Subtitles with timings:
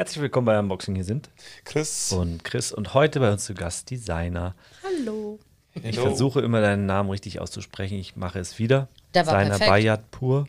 [0.00, 0.94] Herzlich willkommen bei Unboxing.
[0.94, 1.28] Hier sind
[1.66, 2.10] Chris.
[2.10, 4.54] und Chris und heute bei uns zu Gast Designer.
[4.82, 5.38] Hallo.
[5.74, 6.06] Ich Hallo.
[6.08, 7.98] versuche immer deinen Namen richtig auszusprechen.
[7.98, 8.88] Ich mache es wieder.
[9.12, 9.70] Der war Designer perfekt.
[9.70, 10.48] Bayat Pur.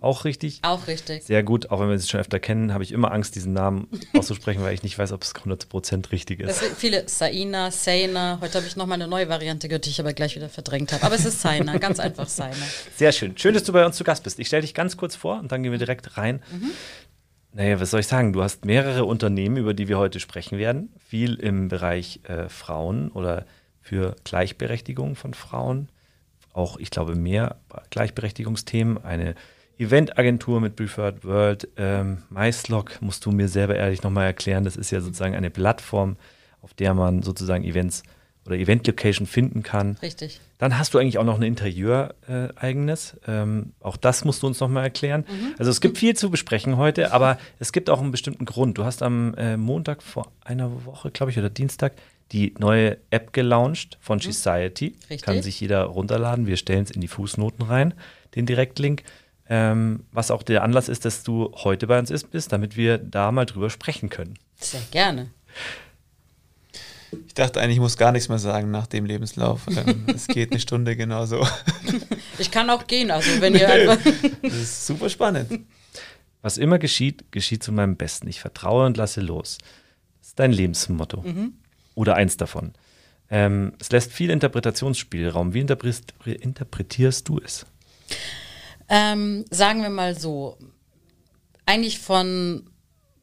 [0.00, 0.58] Auch richtig.
[0.60, 1.22] Auch richtig.
[1.24, 1.70] Sehr gut.
[1.70, 4.74] Auch wenn wir es schon öfter kennen, habe ich immer Angst, diesen Namen auszusprechen, weil
[4.74, 6.60] ich nicht weiß, ob es 100% richtig Es ist.
[6.60, 8.36] sind viele Saina, Saina.
[8.42, 11.04] Heute habe ich nochmal eine neue Variante gehört, die ich aber gleich wieder verdrängt habe.
[11.04, 12.54] Aber es ist Saina, ganz einfach Saina.
[12.96, 13.38] Sehr schön.
[13.38, 14.38] Schön, dass du bei uns zu Gast bist.
[14.38, 16.42] Ich stelle dich ganz kurz vor und dann gehen wir direkt rein.
[17.52, 18.32] Naja, was soll ich sagen?
[18.32, 20.90] Du hast mehrere Unternehmen, über die wir heute sprechen werden.
[20.98, 23.44] Viel im Bereich äh, Frauen oder
[23.80, 25.88] für Gleichberechtigung von Frauen.
[26.52, 27.56] Auch, ich glaube, mehr
[27.90, 29.04] Gleichberechtigungsthemen.
[29.04, 29.34] Eine
[29.78, 31.68] Eventagentur mit Preferred World.
[31.76, 34.62] Ähm, MySlog musst du mir selber ehrlich nochmal erklären.
[34.62, 36.16] Das ist ja sozusagen eine Plattform,
[36.62, 38.04] auf der man sozusagen Events
[38.50, 39.96] oder Event-Location finden kann.
[40.02, 40.40] Richtig.
[40.58, 43.16] Dann hast du eigentlich auch noch ein Interieur-eigenes.
[43.26, 45.24] ähm, auch das musst du uns nochmal erklären.
[45.58, 48.76] Also es gibt viel zu besprechen heute, aber es gibt auch einen bestimmten Grund.
[48.76, 51.94] Du hast am äh, Montag vor einer Woche, glaube ich, oder Dienstag
[52.32, 54.94] die neue App gelauncht von Society.
[55.08, 55.22] Richtig.
[55.22, 56.46] Kann sich jeder runterladen.
[56.46, 57.94] Wir stellen es in die Fußnoten rein,
[58.34, 59.02] den Direktlink.
[59.48, 62.98] Ähm, was auch der Anlass ist, dass du heute bei uns ist, bist, damit wir
[62.98, 64.38] da mal drüber sprechen können.
[64.56, 65.30] Sehr gerne.
[67.26, 69.62] Ich dachte eigentlich, ich muss gar nichts mehr sagen nach dem Lebenslauf.
[69.68, 71.46] Ähm, es geht eine Stunde genauso.
[72.38, 73.98] Ich kann auch gehen, also wenn ihr einfach.
[74.42, 75.60] Das ist super spannend.
[76.42, 78.28] Was immer geschieht, geschieht zu meinem Besten.
[78.28, 79.58] Ich vertraue und lasse los.
[80.20, 81.24] Das ist dein Lebensmotto.
[81.94, 82.72] Oder eins davon.
[83.30, 85.54] Ähm, es lässt viel Interpretationsspielraum.
[85.54, 87.66] Wie interpretierst, interpretierst du es?
[88.88, 90.58] Ähm, sagen wir mal so,
[91.64, 92.68] eigentlich von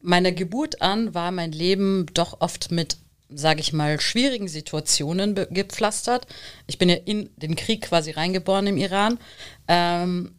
[0.02, 2.98] meiner Geburt an war mein Leben doch oft mit,
[3.30, 6.28] sage ich mal, schwierigen Situationen gepflastert.
[6.68, 9.20] Ich bin ja in den Krieg quasi reingeboren im Iran.
[9.68, 10.34] Ähm,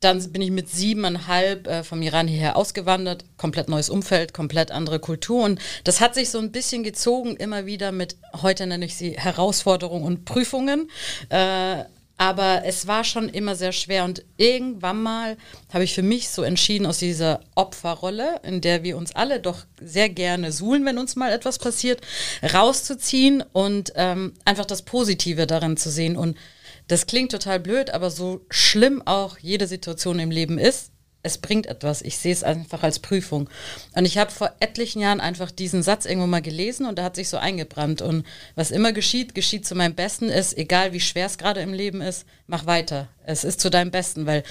[0.00, 4.98] dann bin ich mit siebeneinhalb äh, vom Iran hierher ausgewandert, komplett neues Umfeld, komplett andere
[4.98, 5.44] Kultur.
[5.44, 9.12] Und das hat sich so ein bisschen gezogen, immer wieder mit, heute nenne ich sie
[9.12, 10.90] Herausforderungen und Prüfungen.
[11.30, 11.84] Äh,
[12.16, 14.04] aber es war schon immer sehr schwer.
[14.04, 15.36] Und irgendwann mal
[15.72, 19.64] habe ich für mich so entschieden, aus dieser Opferrolle, in der wir uns alle doch
[19.80, 22.00] sehr gerne suhlen, wenn uns mal etwas passiert,
[22.42, 26.16] rauszuziehen und ähm, einfach das Positive darin zu sehen.
[26.16, 26.36] Und
[26.88, 30.90] das klingt total blöd, aber so schlimm auch jede Situation im Leben ist,
[31.24, 32.02] es bringt etwas.
[32.02, 33.48] Ich sehe es einfach als Prüfung.
[33.94, 37.16] Und ich habe vor etlichen Jahren einfach diesen Satz irgendwo mal gelesen und der hat
[37.16, 38.02] sich so eingebrannt.
[38.02, 38.24] Und
[38.54, 42.02] was immer geschieht, geschieht zu meinem Besten ist, egal wie schwer es gerade im Leben
[42.02, 43.08] ist, mach weiter.
[43.24, 44.44] Es ist zu deinem Besten, weil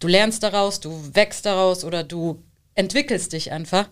[0.00, 2.42] du lernst daraus, du wächst daraus oder du
[2.74, 3.88] entwickelst dich einfach.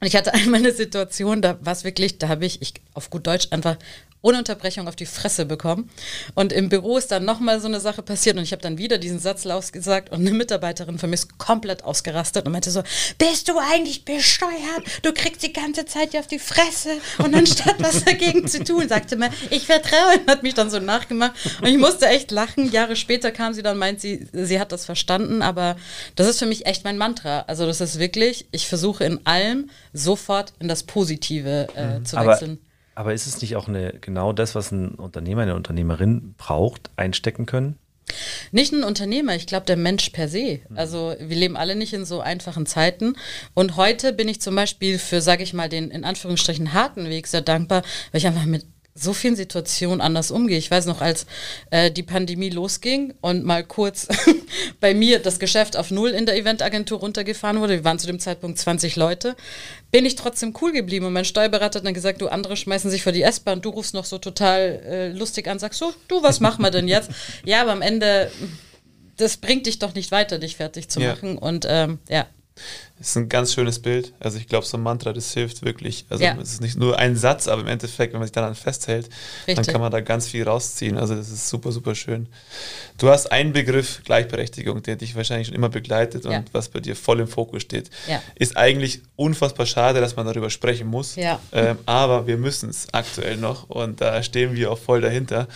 [0.00, 3.08] Und ich hatte einmal eine Situation, da war es wirklich, da habe ich, ich auf
[3.08, 3.76] gut Deutsch einfach
[4.22, 5.90] ohne Unterbrechung auf die Fresse bekommen.
[6.34, 8.98] Und im Büro ist dann nochmal so eine Sache passiert und ich habe dann wieder
[8.98, 12.82] diesen Satz gesagt und eine Mitarbeiterin von mir ist komplett ausgerastet und meinte so,
[13.18, 14.82] bist du eigentlich bescheuert?
[15.02, 18.88] Du kriegst die ganze Zeit hier auf die Fresse und anstatt was dagegen zu tun,
[18.88, 22.70] sagte mir, ich vertraue und hat mich dann so nachgemacht und ich musste echt lachen.
[22.70, 25.76] Jahre später kam sie dann, meint sie, sie hat das verstanden, aber
[26.14, 27.40] das ist für mich echt mein Mantra.
[27.48, 32.32] Also das ist wirklich, ich versuche in allem sofort in das Positive äh, zu Aber,
[32.32, 32.58] wechseln.
[32.94, 37.46] Aber ist es nicht auch eine, genau das, was ein Unternehmer, eine Unternehmerin braucht, einstecken
[37.46, 37.78] können?
[38.50, 40.60] Nicht ein Unternehmer, ich glaube der Mensch per se.
[40.74, 43.16] Also wir leben alle nicht in so einfachen Zeiten.
[43.54, 47.26] Und heute bin ich zum Beispiel für, sage ich mal, den in Anführungsstrichen harten Weg
[47.26, 50.58] sehr dankbar, weil ich einfach mit so vielen Situationen anders umgehe.
[50.58, 51.24] Ich weiß noch, als
[51.70, 54.06] äh, die Pandemie losging und mal kurz
[54.80, 58.18] bei mir das Geschäft auf Null in der Eventagentur runtergefahren wurde, wir waren zu dem
[58.20, 59.34] Zeitpunkt 20 Leute,
[59.90, 61.06] bin ich trotzdem cool geblieben.
[61.06, 63.94] Und mein Steuerberater hat dann gesagt, du, andere schmeißen sich vor die S-Bahn, du rufst
[63.94, 67.10] noch so total äh, lustig an, sagst so, du, was machen wir denn jetzt?
[67.46, 68.30] ja, aber am Ende,
[69.16, 71.14] das bringt dich doch nicht weiter, dich fertig zu Ja.
[71.14, 71.38] machen.
[71.38, 72.26] Und ähm, ja,
[72.98, 74.12] Das ist ein ganz schönes Bild.
[74.20, 76.04] Also ich glaube, so ein Mantra, das hilft wirklich.
[76.08, 76.36] Also Ja.
[76.40, 79.06] es ist nicht nur ein Satz, aber im Endeffekt, wenn man sich daran festhält,
[79.46, 79.72] dann Richtig.
[79.72, 80.96] kann man da ganz viel rausziehen.
[80.98, 82.28] Also das ist super, super schön.
[82.98, 86.38] Du hast einen Begriff Gleichberechtigung, der dich wahrscheinlich schon immer begleitet Ja.
[86.38, 87.90] und was bei dir voll im Fokus steht.
[88.06, 88.22] Ja.
[88.36, 91.16] Ist eigentlich unfassbar schade, dass man darüber sprechen muss.
[91.16, 91.40] Ja.
[91.52, 95.48] Ähm, aber wir müssen es aktuell noch und da stehen wir auch voll dahinter.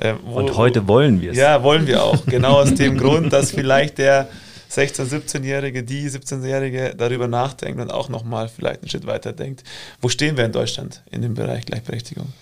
[0.00, 1.36] Ähm, wo- Und heute wollen wir es.
[1.36, 2.24] ja, wollen wir auch.
[2.24, 4.28] Genau aus dem Grund, dass vielleicht der
[4.74, 9.62] 16-, 17-Jährige, die 17-Jährige darüber nachdenkt und auch nochmal vielleicht einen Schritt weiter denkt.
[10.00, 12.32] Wo stehen wir in Deutschland in dem Bereich Gleichberechtigung?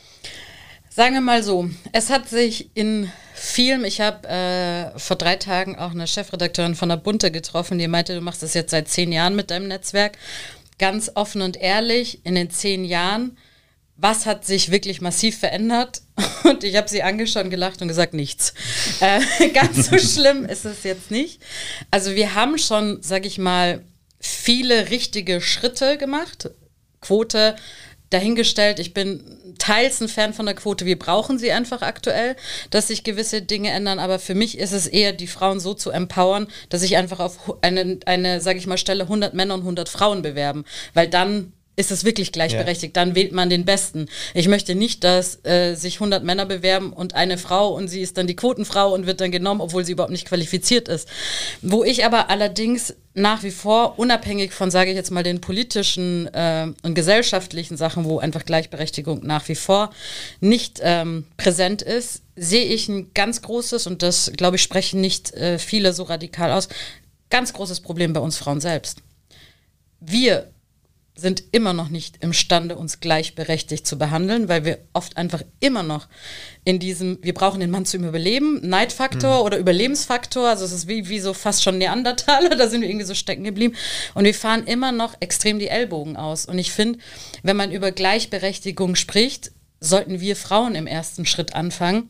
[0.88, 5.78] Sagen wir mal so, es hat sich in vielem, ich habe äh, vor drei Tagen
[5.78, 9.10] auch eine Chefredakteurin von der Bunte getroffen, die meinte, du machst das jetzt seit zehn
[9.10, 10.18] Jahren mit deinem Netzwerk.
[10.78, 13.38] Ganz offen und ehrlich, in den zehn Jahren,
[14.02, 16.02] was hat sich wirklich massiv verändert?
[16.44, 18.52] Und ich habe sie angeschaut und gelacht und gesagt, nichts.
[19.00, 21.40] Äh, ganz so schlimm ist es jetzt nicht.
[21.92, 23.82] Also wir haben schon, sage ich mal,
[24.18, 26.50] viele richtige Schritte gemacht.
[27.00, 27.54] Quote
[28.10, 28.80] dahingestellt.
[28.80, 30.84] Ich bin teils ein Fan von der Quote.
[30.84, 32.34] Wir brauchen sie einfach aktuell,
[32.70, 34.00] dass sich gewisse Dinge ändern.
[34.00, 37.62] Aber für mich ist es eher, die Frauen so zu empowern, dass sich einfach auf
[37.62, 40.64] eine, eine sage ich mal, Stelle 100 Männer und 100 Frauen bewerben.
[40.92, 42.96] Weil dann ist es wirklich gleichberechtigt.
[42.96, 43.04] Ja.
[43.04, 44.06] Dann wählt man den Besten.
[44.34, 48.18] Ich möchte nicht, dass äh, sich 100 Männer bewerben und eine Frau und sie ist
[48.18, 51.08] dann die Quotenfrau und wird dann genommen, obwohl sie überhaupt nicht qualifiziert ist.
[51.62, 56.32] Wo ich aber allerdings nach wie vor, unabhängig von, sage ich jetzt mal, den politischen
[56.34, 59.92] äh, und gesellschaftlichen Sachen, wo einfach Gleichberechtigung nach wie vor
[60.40, 65.32] nicht ähm, präsent ist, sehe ich ein ganz großes, und das, glaube ich, sprechen nicht
[65.34, 66.68] äh, viele so radikal aus,
[67.30, 68.98] ganz großes Problem bei uns Frauen selbst.
[70.00, 70.50] Wir
[71.14, 76.08] sind immer noch nicht imstande, uns gleichberechtigt zu behandeln, weil wir oft einfach immer noch
[76.64, 79.46] in diesem, wir brauchen den Mann zum Überleben, Neidfaktor mhm.
[79.46, 83.06] oder Überlebensfaktor, also es ist wie, wie so fast schon Neandertaler, da sind wir irgendwie
[83.06, 83.74] so stecken geblieben.
[84.14, 86.46] Und wir fahren immer noch extrem die Ellbogen aus.
[86.46, 86.98] Und ich finde,
[87.42, 92.08] wenn man über Gleichberechtigung spricht, sollten wir Frauen im ersten Schritt anfangen,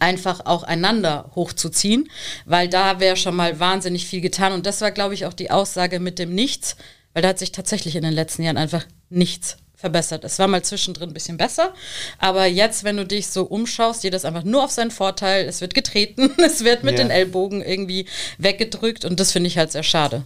[0.00, 2.10] einfach auch einander hochzuziehen,
[2.46, 4.52] weil da wäre schon mal wahnsinnig viel getan.
[4.52, 6.76] Und das war, glaube ich, auch die Aussage mit dem Nichts,
[7.14, 10.24] weil da hat sich tatsächlich in den letzten Jahren einfach nichts verbessert.
[10.24, 11.74] Es war mal zwischendrin ein bisschen besser,
[12.18, 15.46] aber jetzt, wenn du dich so umschaust, geht das einfach nur auf seinen Vorteil.
[15.46, 17.04] Es wird getreten, es wird mit yeah.
[17.04, 18.06] den Ellbogen irgendwie
[18.38, 20.24] weggedrückt und das finde ich halt sehr schade.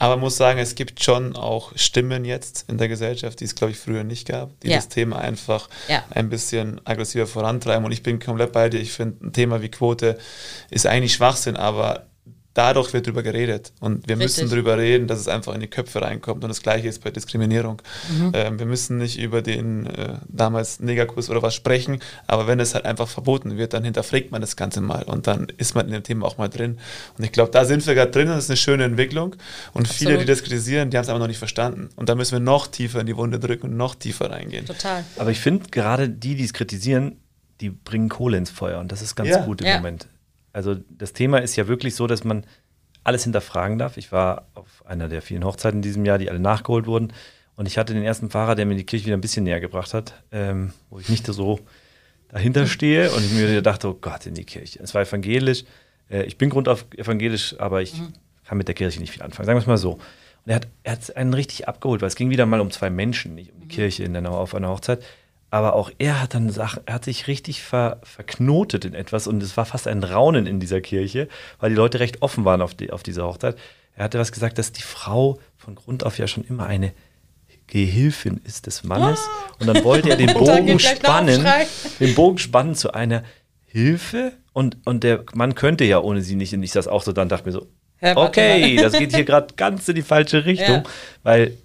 [0.00, 3.72] Aber muss sagen, es gibt schon auch Stimmen jetzt in der Gesellschaft, die es, glaube
[3.72, 4.76] ich, früher nicht gab, die ja.
[4.76, 6.02] das Thema einfach ja.
[6.08, 7.84] ein bisschen aggressiver vorantreiben.
[7.84, 8.80] Und ich bin komplett bei dir.
[8.80, 10.18] Ich finde, ein Thema wie Quote
[10.70, 12.06] ist eigentlich Schwachsinn, aber
[12.54, 13.72] dadurch wird darüber geredet.
[13.80, 14.42] Und wir Richtig.
[14.42, 16.42] müssen darüber reden, dass es einfach in die Köpfe reinkommt.
[16.42, 17.80] Und das Gleiche ist bei Diskriminierung.
[18.10, 18.32] Mhm.
[18.34, 22.74] Ähm, wir müssen nicht über den äh, damals Negerkuss oder was sprechen, aber wenn es
[22.74, 25.92] halt einfach verboten wird, dann hinterfragt man das Ganze mal und dann ist man in
[25.92, 26.78] dem Thema auch mal drin.
[27.16, 29.36] Und ich glaube, da sind wir gerade drin und das ist eine schöne Entwicklung.
[29.72, 29.98] Und Absolut.
[29.98, 31.90] viele, die das kritisieren, die haben es aber noch nicht verstanden.
[31.96, 34.66] Und da müssen wir noch tiefer in die Wunde drücken und noch tiefer reingehen.
[34.66, 35.04] Total.
[35.16, 37.16] Aber ich finde, gerade die, die es kritisieren,
[37.60, 39.44] die bringen Kohle ins Feuer und das ist ganz ja.
[39.44, 39.76] gut im ja.
[39.76, 40.08] Moment.
[40.52, 42.44] Also das Thema ist ja wirklich so, dass man
[43.04, 43.96] alles hinterfragen darf.
[43.96, 47.12] Ich war auf einer der vielen Hochzeiten in diesem Jahr, die alle nachgeholt wurden.
[47.56, 49.94] Und ich hatte den ersten Fahrer, der mir die Kirche wieder ein bisschen näher gebracht
[49.94, 51.60] hat, ähm, wo ich nicht so
[52.28, 54.80] dahinter stehe und ich mir dachte, oh Gott, in die Kirche.
[54.82, 55.64] Es war evangelisch.
[56.08, 58.12] Äh, ich bin grundauf evangelisch, aber ich mhm.
[58.44, 59.46] kann mit der Kirche nicht viel anfangen.
[59.46, 59.92] Sagen wir es mal so.
[59.92, 60.02] Und
[60.46, 63.34] er hat, er hat einen richtig abgeholt, weil es ging wieder mal um zwei Menschen,
[63.34, 63.70] nicht um die mhm.
[63.70, 65.02] Kirche in der, auf einer Hochzeit
[65.50, 69.42] aber auch er hat dann Sachen, er hat sich richtig ver, verknotet in etwas und
[69.42, 72.74] es war fast ein Raunen in dieser Kirche, weil die Leute recht offen waren auf,
[72.74, 73.56] die, auf dieser Hochzeit.
[73.94, 76.92] Er hatte was gesagt, dass die Frau von Grund auf ja schon immer eine
[77.66, 79.20] Gehilfin ist des Mannes.
[79.20, 79.54] Oh.
[79.60, 81.46] Und dann wollte er den Bogen spannen,
[81.98, 83.24] den Bogen spannen zu einer
[83.66, 84.32] Hilfe.
[84.52, 86.52] Und, und der Mann könnte ja ohne sie nicht.
[86.52, 87.66] Und ich das auch so dann dachte mir so,
[88.16, 90.76] okay, das geht hier gerade ganz in die falsche Richtung.
[90.76, 90.82] Ja.
[91.22, 91.56] Weil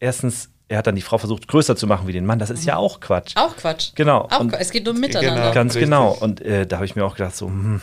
[0.00, 2.38] erstens er hat dann die Frau versucht, größer zu machen wie den Mann.
[2.38, 2.80] Das ist ja mhm.
[2.80, 3.34] auch Quatsch.
[3.36, 3.92] Auch Quatsch.
[3.94, 4.28] Genau.
[4.30, 5.42] Auch und es geht um Miteinander.
[5.42, 5.86] Genau, ganz richtig.
[5.86, 6.16] genau.
[6.20, 7.80] Und äh, da habe ich mir auch gedacht, so, hm,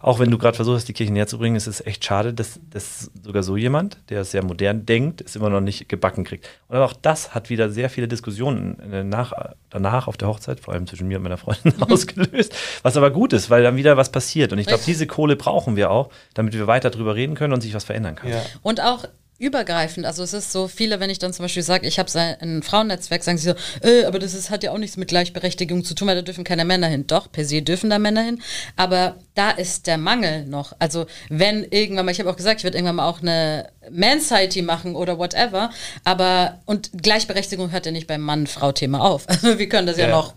[0.00, 2.60] auch wenn du gerade versuchst, die Kirche näher zu bringen, ist es echt schade, dass,
[2.70, 6.46] dass sogar so jemand, der sehr modern denkt, es immer noch nicht gebacken kriegt.
[6.68, 9.32] Und auch das hat wieder sehr viele Diskussionen äh, nach,
[9.70, 12.54] danach auf der Hochzeit, vor allem zwischen mir und meiner Freundin, ausgelöst.
[12.82, 14.52] Was aber gut ist, weil dann wieder was passiert.
[14.52, 17.62] Und ich glaube, diese Kohle brauchen wir auch, damit wir weiter drüber reden können und
[17.62, 18.30] sich was verändern kann.
[18.30, 18.42] Ja.
[18.62, 19.06] Und auch
[19.44, 20.06] übergreifend.
[20.06, 22.10] Also es ist so viele, wenn ich dann zum Beispiel sage, ich habe
[22.40, 25.84] ein Frauennetzwerk, sagen sie so, äh, aber das ist, hat ja auch nichts mit Gleichberechtigung
[25.84, 27.06] zu tun, weil da dürfen keine Männer hin.
[27.06, 28.42] Doch, per se dürfen da Männer hin,
[28.76, 30.72] aber da ist der Mangel noch.
[30.78, 34.62] Also wenn irgendwann mal, ich habe auch gesagt, ich werde irgendwann mal auch eine Mansity
[34.62, 35.70] machen oder whatever,
[36.04, 39.26] aber und Gleichberechtigung hört ja nicht beim Mann-Frau-Thema auf.
[39.34, 40.32] Also wir können das ja, ja noch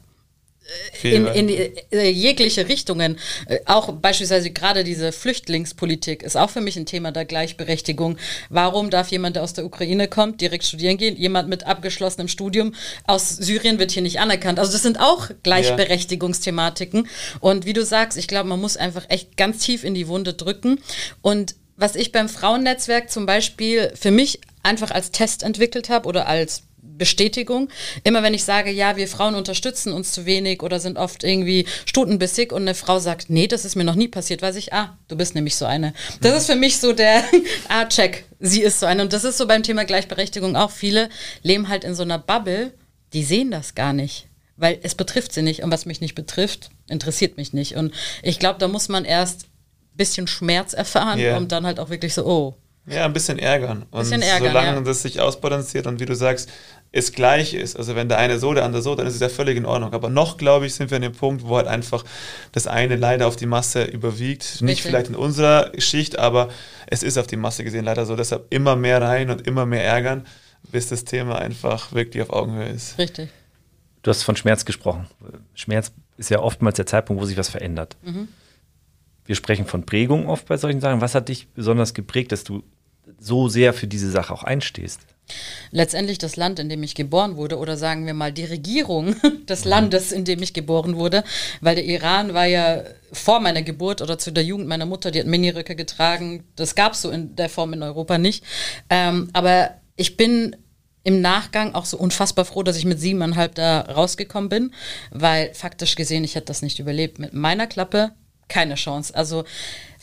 [1.04, 3.18] in, in äh, jegliche Richtungen.
[3.48, 8.18] Äh, auch beispielsweise gerade diese Flüchtlingspolitik ist auch für mich ein Thema der Gleichberechtigung.
[8.50, 11.16] Warum darf jemand, der aus der Ukraine kommt, direkt studieren gehen?
[11.16, 12.74] Jemand mit abgeschlossenem Studium
[13.06, 14.60] aus Syrien wird hier nicht anerkannt.
[14.60, 17.08] Also das sind auch Gleichberechtigungsthematiken.
[17.40, 20.34] Und wie du sagst, ich glaube, man muss einfach echt ganz tief in die Wunde
[20.34, 20.80] drücken.
[21.22, 26.28] Und was ich beim Frauennetzwerk zum Beispiel für mich einfach als Test entwickelt habe oder
[26.28, 26.64] als
[26.98, 27.70] Bestätigung.
[28.03, 31.65] Immer wenn ich sage, ja, wir Frauen unterstützen uns zu wenig oder sind oft irgendwie
[31.86, 34.98] stutenbissig und eine Frau sagt, nee, das ist mir noch nie passiert, weiß ich, ah,
[35.08, 35.94] du bist nämlich so eine.
[36.22, 37.24] Das ist für mich so der,
[37.70, 39.01] ah, check, sie ist so eine.
[39.01, 40.72] Und das ist so beim Thema Gleichberechtigung auch.
[40.72, 41.10] Viele
[41.44, 42.74] leben halt in so einer Bubble,
[43.13, 44.27] die sehen das gar nicht.
[44.60, 45.62] Weil es betrifft sie nicht.
[45.62, 47.75] Und was mich nicht betrifft, interessiert mich nicht.
[47.75, 51.38] Und ich glaube, da muss man erst ein bisschen Schmerz erfahren, yeah.
[51.38, 52.56] um dann halt auch wirklich so, oh,
[52.89, 53.86] ja, ein bisschen ärgern.
[53.91, 54.82] Und bisschen ärgern, solange ja.
[54.82, 56.50] das sich ausbalanciert und wie du sagst,
[56.91, 59.29] es gleich ist, also wenn der eine so, der andere so, dann ist es ja
[59.29, 59.94] völlig in Ordnung.
[59.94, 62.03] Aber noch, glaube ich, sind wir an dem Punkt, wo halt einfach
[62.53, 64.44] das eine leider auf die Masse überwiegt.
[64.44, 64.62] Richtig.
[64.62, 66.50] Nicht vielleicht in unserer Schicht, aber
[66.88, 68.15] es ist auf die Masse gesehen leider so.
[68.15, 70.25] Deshalb immer mehr rein und immer mehr ärgern
[70.72, 72.98] bis das Thema einfach wirklich auf Augenhöhe ist.
[72.98, 73.29] Richtig.
[74.03, 75.08] Du hast von Schmerz gesprochen.
[75.53, 77.98] Schmerz ist ja oftmals der Zeitpunkt, wo sich was verändert.
[78.03, 78.27] Mhm.
[79.25, 81.01] Wir sprechen von Prägung oft bei solchen Sachen.
[81.01, 82.63] Was hat dich besonders geprägt, dass du
[83.20, 85.01] so sehr für diese Sache auch einstehst?
[85.72, 89.16] Letztendlich das Land, in dem ich geboren wurde, oder sagen wir mal die Regierung
[89.50, 89.70] des mhm.
[89.70, 91.24] Landes, in dem ich geboren wurde,
[91.62, 95.20] weil der Iran war ja vor meiner Geburt oder zu der Jugend meiner Mutter, die
[95.20, 96.44] hat Miniröcke getragen.
[96.56, 98.44] Das gab es so in der Form in Europa nicht.
[98.90, 100.56] Ähm, aber ich bin
[101.04, 104.74] im Nachgang auch so unfassbar froh, dass ich mit siebeneinhalb da rausgekommen bin,
[105.10, 107.18] weil faktisch gesehen, ich hätte das nicht überlebt.
[107.18, 108.12] Mit meiner Klappe
[108.48, 109.16] keine Chance.
[109.16, 109.44] Also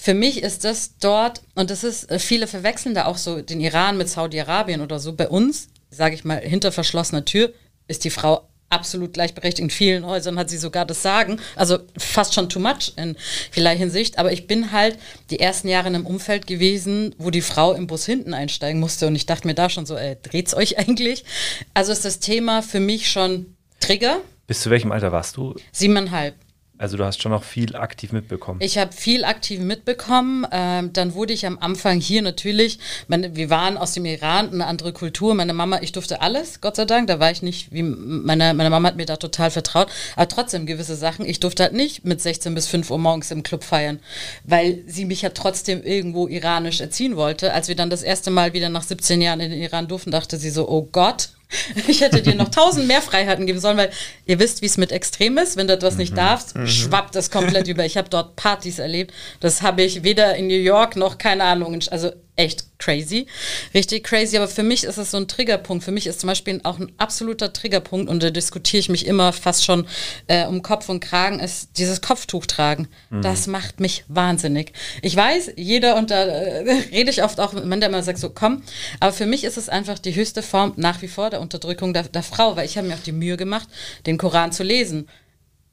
[0.04, 3.58] für mich ist das dort, und das ist, äh, viele verwechseln da auch so den
[3.58, 5.14] Iran mit Saudi-Arabien oder so.
[5.14, 7.54] Bei uns, sage ich mal, hinter verschlossener Tür
[7.88, 9.60] ist die Frau absolut gleichberechtigt.
[9.60, 11.40] In vielen Häusern hat sie sogar das Sagen.
[11.56, 13.16] Also fast schon too much in
[13.50, 14.18] vielerlei Hinsicht.
[14.18, 14.98] Aber ich bin halt
[15.30, 19.06] die ersten Jahre in einem Umfeld gewesen, wo die Frau im Bus hinten einsteigen musste.
[19.06, 21.24] Und ich dachte mir da schon so, ey, dreht's euch eigentlich?
[21.72, 24.20] Also ist das Thema für mich schon Trigger.
[24.46, 25.54] Bis zu welchem Alter warst du?
[25.72, 26.34] Siebeneinhalb.
[26.76, 28.58] Also du hast schon noch viel aktiv mitbekommen.
[28.60, 30.44] Ich habe viel aktiv mitbekommen.
[30.50, 34.66] Ähm, dann wurde ich am Anfang hier natürlich, meine, wir waren aus dem Iran, eine
[34.66, 35.34] andere Kultur.
[35.34, 37.06] Meine Mama, ich durfte alles, Gott sei Dank.
[37.06, 39.88] Da war ich nicht, wie meine, meine Mama hat mir da total vertraut.
[40.16, 41.24] Aber trotzdem gewisse Sachen.
[41.26, 44.00] Ich durfte halt nicht mit 16 bis 5 Uhr morgens im Club feiern,
[44.42, 47.52] weil sie mich ja trotzdem irgendwo iranisch erziehen wollte.
[47.52, 50.38] Als wir dann das erste Mal wieder nach 17 Jahren in den Iran durften, dachte
[50.38, 51.28] sie so, oh Gott,
[51.86, 53.90] Ich hätte dir noch tausend mehr Freiheiten geben sollen, weil
[54.26, 55.56] ihr wisst, wie es mit Extrem ist.
[55.56, 56.16] Wenn du etwas nicht mhm.
[56.16, 56.66] darfst, mhm.
[56.66, 57.84] schwappt das komplett über.
[57.84, 59.12] Ich habe dort Partys erlebt.
[59.40, 63.26] Das habe ich weder in New York noch, keine Ahnung, also echt crazy,
[63.72, 64.36] richtig crazy.
[64.36, 65.84] Aber für mich ist es so ein Triggerpunkt.
[65.84, 69.32] Für mich ist zum Beispiel auch ein absoluter Triggerpunkt und da diskutiere ich mich immer
[69.32, 69.86] fast schon
[70.26, 72.88] äh, um Kopf und Kragen, ist dieses Kopftuch tragen.
[73.10, 73.22] Mhm.
[73.22, 74.72] Das macht mich wahnsinnig.
[75.02, 78.18] Ich weiß, jeder und da äh, rede ich oft auch mit Männern, der immer sagt
[78.18, 78.62] so, komm.
[79.00, 82.04] Aber für mich ist es einfach die höchste Form nach wie vor der Unterdrückung der,
[82.04, 83.68] der Frau, weil ich habe mir auch die Mühe gemacht,
[84.06, 85.08] den Koran zu lesen.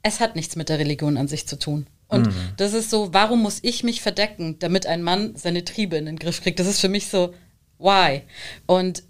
[0.04, 1.88] Es hat nichts mit der Religion an sich zu tun.
[2.12, 2.34] Und mhm.
[2.58, 6.20] das ist so, warum muss ich mich verdecken, damit ein Mann seine Triebe in den
[6.20, 6.60] Griff kriegt?
[6.60, 7.34] Das ist für mich so,
[7.80, 8.22] why?
[8.68, 9.04] Und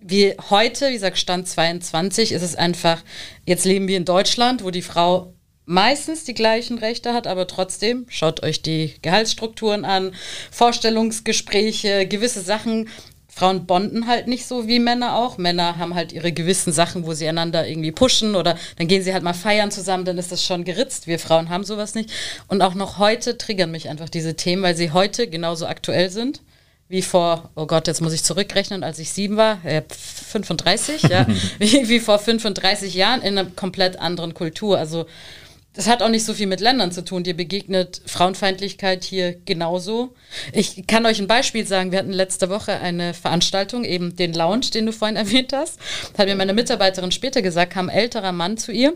[0.00, 3.02] wie heute, wie gesagt, Stand 22, ist es einfach,
[3.44, 5.34] jetzt leben wir in Deutschland, wo die Frau
[5.66, 10.14] meistens die gleichen Rechte hat, aber trotzdem, schaut euch die Gehaltsstrukturen an,
[10.50, 12.88] Vorstellungsgespräche, gewisse Sachen
[13.38, 15.38] Frauen bonden halt nicht so wie Männer auch.
[15.38, 19.12] Männer haben halt ihre gewissen Sachen, wo sie einander irgendwie pushen oder dann gehen sie
[19.12, 21.06] halt mal feiern zusammen, dann ist das schon geritzt.
[21.06, 22.10] Wir Frauen haben sowas nicht.
[22.48, 26.40] Und auch noch heute triggern mich einfach diese Themen, weil sie heute genauso aktuell sind
[26.88, 31.26] wie vor, oh Gott, jetzt muss ich zurückrechnen, als ich sieben war, äh, 35, ja,
[31.58, 34.78] wie, wie vor 35 Jahren in einer komplett anderen Kultur.
[34.78, 35.06] Also
[35.78, 37.22] das hat auch nicht so viel mit Ländern zu tun.
[37.22, 40.12] Dir begegnet Frauenfeindlichkeit hier genauso.
[40.52, 41.92] Ich kann euch ein Beispiel sagen.
[41.92, 45.78] Wir hatten letzte Woche eine Veranstaltung, eben den Lounge, den du vorhin erwähnt hast.
[46.10, 48.94] Das hat mir meine Mitarbeiterin später gesagt, kam ein älterer Mann zu ihr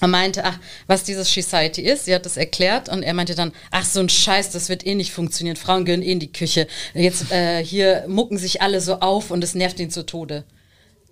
[0.00, 2.06] und meinte, ach, was dieses Society ist.
[2.06, 4.94] Sie hat das erklärt und er meinte dann, ach, so ein Scheiß, das wird eh
[4.94, 5.56] nicht funktionieren.
[5.56, 6.66] Frauen gehören eh in die Küche.
[6.94, 10.44] Jetzt äh, hier mucken sich alle so auf und es nervt ihn zu Tode.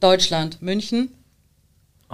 [0.01, 1.11] Deutschland, München,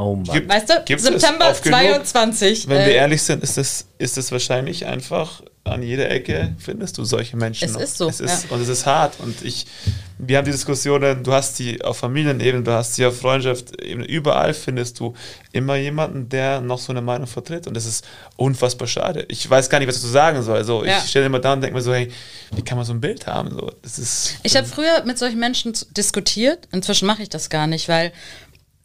[0.00, 0.34] Oh Mann.
[0.34, 2.68] Gibt, weißt du, September 22.
[2.68, 6.96] Wenn äh, wir ehrlich sind, ist es ist das wahrscheinlich einfach an jeder Ecke findest
[6.96, 7.66] du solche Menschen.
[7.66, 7.80] Es noch.
[7.82, 8.08] ist so.
[8.08, 8.50] Es ist, ja.
[8.54, 9.20] Und es ist hart.
[9.20, 9.66] Und ich,
[10.16, 14.54] wir haben die Diskussionen, du hast sie auf Familienebene, du hast sie auf Freundschaftsebene, überall
[14.54, 15.14] findest du
[15.52, 17.66] immer jemanden, der noch so eine Meinung vertritt.
[17.66, 19.26] Und das ist unfassbar schade.
[19.28, 20.56] Ich weiß gar nicht, was ich dazu sagen soll.
[20.56, 20.96] Also, ja.
[20.96, 22.10] Ich stelle immer da und denke mir so, hey,
[22.52, 23.50] wie kann man so ein Bild haben?
[23.50, 26.68] So, das ist, ich habe früher mit solchen Menschen diskutiert.
[26.72, 28.12] Inzwischen mache ich das gar nicht, weil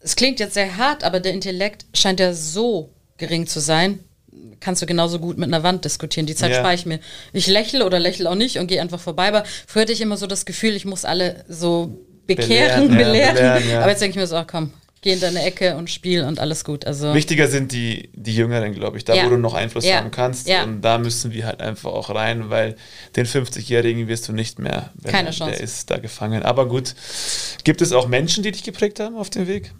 [0.06, 3.98] es klingt jetzt sehr hart, aber der Intellekt scheint ja so gering zu sein.
[4.60, 6.26] Kannst du genauso gut mit einer Wand diskutieren.
[6.26, 6.58] Die Zeit ja.
[6.58, 7.00] spare ich mir.
[7.32, 9.26] Ich lächle oder lächle auch nicht und gehe einfach vorbei.
[9.26, 12.96] Aber früher hatte ich immer so das Gefühl, ich muss alle so bekehren, belehren.
[12.96, 13.36] belehren.
[13.36, 13.80] Ja, belehren ja.
[13.80, 14.72] Aber jetzt denke ich mir so, ach komm,
[15.06, 16.84] geh in deine Ecke und spiel und alles gut.
[16.84, 19.24] Also Wichtiger sind die, die Jüngeren, glaube ich, da ja.
[19.24, 19.98] wo du noch Einfluss ja.
[19.98, 20.48] haben kannst.
[20.48, 20.64] Ja.
[20.64, 22.74] Und da müssen wir halt einfach auch rein, weil
[23.14, 24.90] den 50-Jährigen wirst du nicht mehr.
[25.04, 25.52] Keine Chance.
[25.52, 26.42] Der ist da gefangen.
[26.42, 26.96] Aber gut,
[27.62, 29.72] gibt es auch Menschen, die dich geprägt haben auf dem Weg?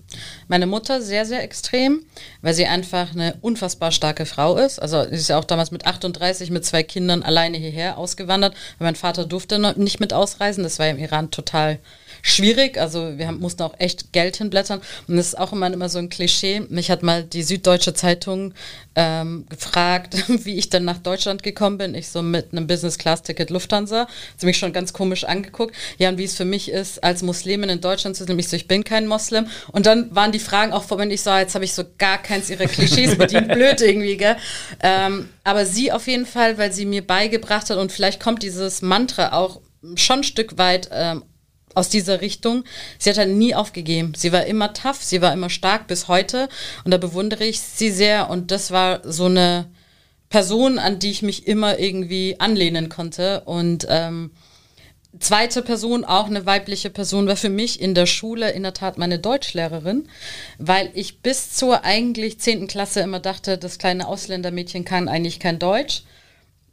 [0.47, 2.03] Meine Mutter sehr, sehr extrem,
[2.43, 4.79] weil sie einfach eine unfassbar starke Frau ist.
[4.79, 8.87] Also sie ist ja auch damals mit 38 mit zwei Kindern alleine hierher ausgewandert, weil
[8.87, 10.63] mein Vater durfte nicht mit ausreisen.
[10.63, 11.81] Das war im Iran total
[12.27, 12.79] schwierig.
[12.79, 14.81] Also wir haben, mussten auch echt Geld hinblättern.
[15.07, 16.61] Und das ist auch immer, immer so ein Klischee.
[16.69, 18.53] Mich hat mal die Süddeutsche Zeitung
[18.95, 21.95] ähm, gefragt, wie ich dann nach Deutschland gekommen bin.
[21.95, 24.09] Ich so mit einem Business-Class-Ticket Lufthansa.
[24.37, 25.75] Sie mich schon ganz komisch angeguckt.
[25.99, 28.39] Ja, und wie es für mich ist, als Muslimin in Deutschland zu sein.
[28.39, 29.47] Ich so, ich bin kein Moslem.
[29.73, 32.19] Und dann waren die Fragen auch vor, wenn ich so, jetzt habe ich so gar
[32.19, 33.49] keins ihrer Klischees bedient.
[33.49, 34.37] Blöd irgendwie, gell?
[34.83, 38.83] Ähm, aber sie auf jeden Fall, weil sie mir beigebracht hat und vielleicht kommt dieses
[38.83, 39.61] Mantra auch
[39.95, 41.23] schon ein Stück weit ähm,
[41.77, 42.65] aus dieser Richtung.
[42.99, 44.15] Sie hat halt nie aufgegeben.
[44.17, 46.49] Sie war immer tough, sie war immer stark bis heute
[46.85, 49.67] und da bewundere ich sie sehr und das war so eine
[50.31, 54.31] Person, an die ich mich immer irgendwie anlehnen konnte und ähm,
[55.21, 58.97] zweite Person, auch eine weibliche Person, war für mich in der Schule in der Tat
[58.97, 60.09] meine Deutschlehrerin,
[60.59, 65.59] weil ich bis zur eigentlich zehnten Klasse immer dachte, das kleine Ausländermädchen kann eigentlich kein
[65.59, 66.03] Deutsch.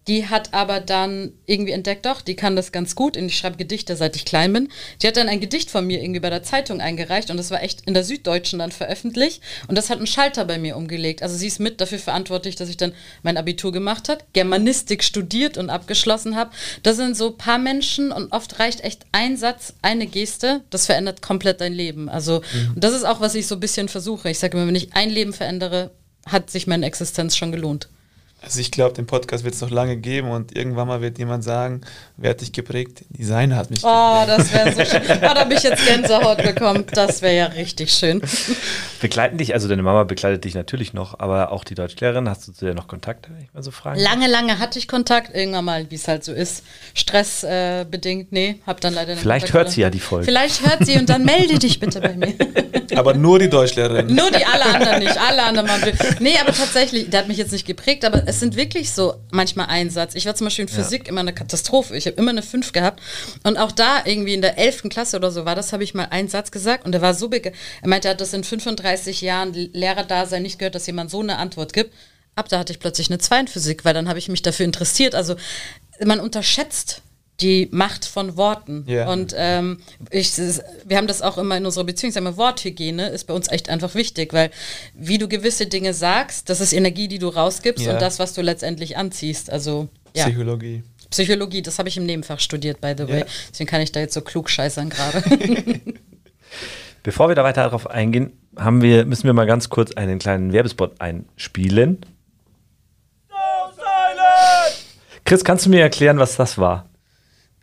[0.08, 3.58] Die hat aber dann irgendwie entdeckt, doch, die kann das ganz gut und ich schreibe
[3.58, 4.70] Gedichte, seit ich klein bin.
[5.02, 7.64] Die hat dann ein Gedicht von mir irgendwie bei der Zeitung eingereicht und das war
[7.64, 11.24] echt in der Süddeutschen dann veröffentlicht und das hat einen Schalter bei mir umgelegt.
[11.24, 15.58] Also sie ist mit dafür verantwortlich, dass ich dann mein Abitur gemacht habe, Germanistik studiert
[15.58, 16.52] und abgeschlossen habe.
[16.84, 20.86] Das sind so ein paar Menschen und oft reicht echt ein Satz, eine Geste, das
[20.86, 22.10] verändert komplett dein Leben.
[22.10, 22.74] Also mhm.
[22.76, 24.30] das ist auch, was ich so ein bisschen versuche.
[24.30, 25.92] Ich sage immer, wenn ich ein Leben verändere,
[26.26, 27.90] hat sich meine Existenz schon gelohnt.
[28.44, 31.46] Also ich glaube, den Podcast wird es noch lange geben und irgendwann mal wird jemand
[31.46, 31.80] sagen,
[32.18, 33.06] wer hat dich geprägt?
[33.10, 33.98] Designer hat mich geprägt.
[33.98, 35.02] Oh, das wäre so schön.
[35.14, 36.86] Oh, da habe ich jetzt Gänsehaut bekommen.
[36.92, 38.22] Das wäre ja richtig schön.
[39.00, 42.52] Begleiten dich, also deine Mama begleitet dich natürlich noch, aber auch die Deutschlehrerin, hast du
[42.52, 44.00] zu der noch Kontakt, wenn ich mal so fragen?
[44.00, 46.64] Lange, lange hatte ich Kontakt, irgendwann mal, wie es halt so ist.
[46.94, 49.22] Stressbedingt, äh, nee, hab dann leider nicht.
[49.22, 50.26] Vielleicht Kontakt hört sie ja die Folge.
[50.26, 52.34] Vielleicht hört sie und dann melde dich bitte bei mir.
[52.96, 54.14] Aber nur die Deutschlehrerin.
[54.14, 55.18] nur die, alle anderen nicht.
[55.18, 55.70] Alle anderen.
[56.20, 59.68] Nee, aber tatsächlich, der hat mich jetzt nicht geprägt, aber es sind wirklich so manchmal
[59.68, 60.16] Einsatz.
[60.16, 61.10] Ich war zum Beispiel in Physik ja.
[61.10, 61.96] immer eine Katastrophe.
[61.96, 63.02] Ich habe immer eine 5 gehabt.
[63.44, 64.84] Und auch da irgendwie in der 11.
[64.90, 67.30] Klasse oder so war das, habe ich mal einen Satz gesagt und der war so
[67.30, 67.54] big.
[67.82, 71.38] Er meinte, er hat das in 35 Jahren Lehrerdasein nicht gehört, dass jemand so eine
[71.38, 71.94] Antwort gibt.
[72.36, 74.66] Ab da hatte ich plötzlich eine 2 in Physik, weil dann habe ich mich dafür
[74.66, 75.14] interessiert.
[75.14, 75.36] Also
[76.04, 77.02] man unterschätzt
[77.44, 78.86] die Macht von Worten.
[78.88, 79.12] Yeah.
[79.12, 80.32] Und ähm, ich,
[80.86, 83.70] wir haben das auch immer in unserer Beziehung, sagen wir, Worthygiene ist bei uns echt
[83.70, 84.50] einfach wichtig, weil
[84.94, 87.94] wie du gewisse Dinge sagst, das ist Energie, die du rausgibst yeah.
[87.94, 89.52] und das, was du letztendlich anziehst.
[89.52, 90.26] Also ja.
[90.26, 90.84] Psychologie.
[91.10, 93.18] Psychologie, das habe ich im Nebenfach studiert, by the way.
[93.18, 93.28] Yeah.
[93.52, 95.22] Deswegen kann ich da jetzt so klug scheißern gerade.
[97.04, 100.54] Bevor wir da weiter darauf eingehen, haben wir, müssen wir mal ganz kurz einen kleinen
[100.54, 102.06] Werbespot einspielen.
[105.26, 106.90] Chris, kannst du mir erklären, was das war?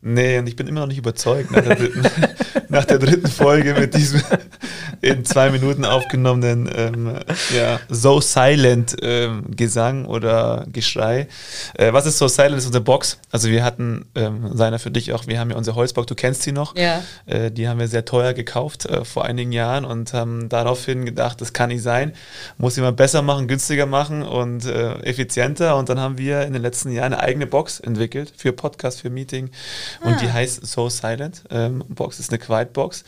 [0.02, 2.02] Nee, und ich bin immer noch nicht überzeugt nach der dritten,
[2.68, 4.22] nach der dritten Folge mit diesem
[5.00, 7.14] in zwei Minuten aufgenommenen ähm,
[7.56, 11.28] ja, So Silent ähm, Gesang oder Geschrei.
[11.74, 12.52] Äh, was ist So Silent?
[12.52, 13.18] Das ist unsere Box.
[13.30, 16.42] Also wir hatten, ähm, seiner für dich auch, wir haben ja unsere Holzbox, du kennst
[16.42, 16.76] sie noch.
[16.76, 17.02] Ja.
[17.26, 21.40] Äh, die haben wir sehr teuer gekauft äh, vor einigen Jahren und haben daraufhin gedacht,
[21.40, 22.12] das kann nicht sein.
[22.58, 25.76] Muss jemand besser machen, günstiger machen und äh, effizienter.
[25.76, 29.10] Und dann haben wir in den letzten Jahren eine eigene Box entwickelt für Podcast, für
[29.10, 29.50] Meeting
[30.02, 30.18] und ah.
[30.20, 31.42] die heißt So Silent.
[31.50, 33.04] Ähm, Box ist eine Quiet Box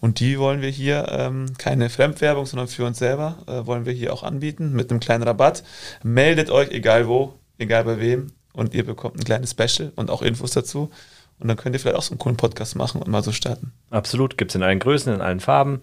[0.00, 3.92] und die wollen wir hier, ähm, keine Fremdwerbung, sondern für uns selber, äh, wollen wir
[3.92, 5.62] hier auch anbieten mit einem kleinen Rabatt.
[6.02, 10.22] Meldet euch, egal wo, egal bei wem und ihr bekommt ein kleines Special und auch
[10.22, 10.90] Infos dazu.
[11.38, 13.72] Und dann könnt ihr vielleicht auch so einen coolen Podcast machen und mal so starten.
[13.90, 15.80] Absolut, gibt es in allen Größen, in allen Farben,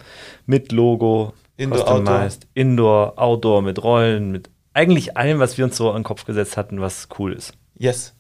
[0.48, 2.28] mit Logo, Indoor, Outdoor.
[2.56, 6.58] Indoor, Outdoor, mit Rollen, mit eigentlich allem, was wir uns so an den Kopf gesetzt
[6.58, 7.54] hatten, was cool ist.
[7.78, 8.16] Yes.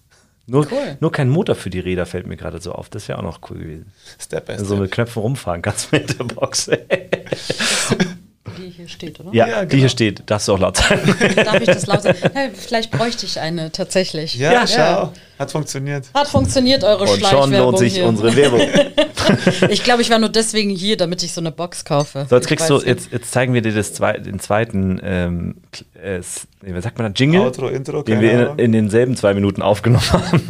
[0.46, 0.98] Nur, cool.
[1.00, 2.90] nur kein Motor für die Räder fällt mir gerade so auf.
[2.90, 3.92] Das wäre auch noch cool gewesen.
[4.20, 4.66] Step by step.
[4.66, 6.70] So mit Knöpfen rumfahren kannst mit der Box.
[8.58, 9.34] die hier steht, oder?
[9.34, 9.70] Ja, ja genau.
[9.70, 10.24] die hier steht.
[10.26, 11.00] Darfst du auch laut sein.
[11.36, 12.18] Darf ich das laut sagen?
[12.36, 14.36] Ja, vielleicht bräuchte ich eine tatsächlich.
[14.36, 15.14] Ja, ja, schau.
[15.38, 16.08] Hat funktioniert.
[16.14, 18.06] Hat funktioniert, eure Und schon lohnt sich hier.
[18.06, 18.62] unsere Werbung.
[19.70, 22.26] ich glaube, ich war nur deswegen hier, damit ich so eine Box kaufe.
[22.30, 25.56] So, jetzt kriegst du, jetzt, jetzt zeigen wir dir das zwei, den zweiten, ähm,
[26.02, 26.22] äh,
[26.62, 27.42] wie sagt man da, Jingle?
[27.42, 30.42] Outro, Intro, den wir in, in, denselben zwei Minuten aufgenommen haben.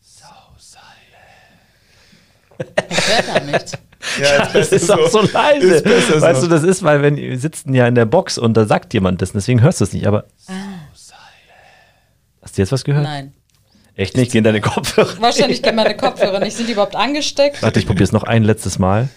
[0.00, 0.26] so
[0.58, 0.86] silent.
[2.90, 3.72] Ich höre gar nichts.
[4.20, 5.84] Ja, das ist auch so, so leise.
[5.84, 6.46] Weißt so.
[6.46, 9.22] du, das ist, weil wenn wir sitzen ja in der Box und da sagt jemand
[9.22, 10.06] das, deswegen hörst du es nicht.
[10.06, 10.52] Aber ah.
[12.42, 13.04] hast du jetzt was gehört?
[13.04, 13.32] Nein.
[13.94, 14.32] Echt nicht?
[14.32, 15.14] Gehen deine Kopfhörer?
[15.20, 16.56] Wahrscheinlich gehen meine Kopfhörer nicht.
[16.56, 17.62] Sind die überhaupt angesteckt?
[17.62, 19.08] Warte, ich probiere es noch ein letztes Mal.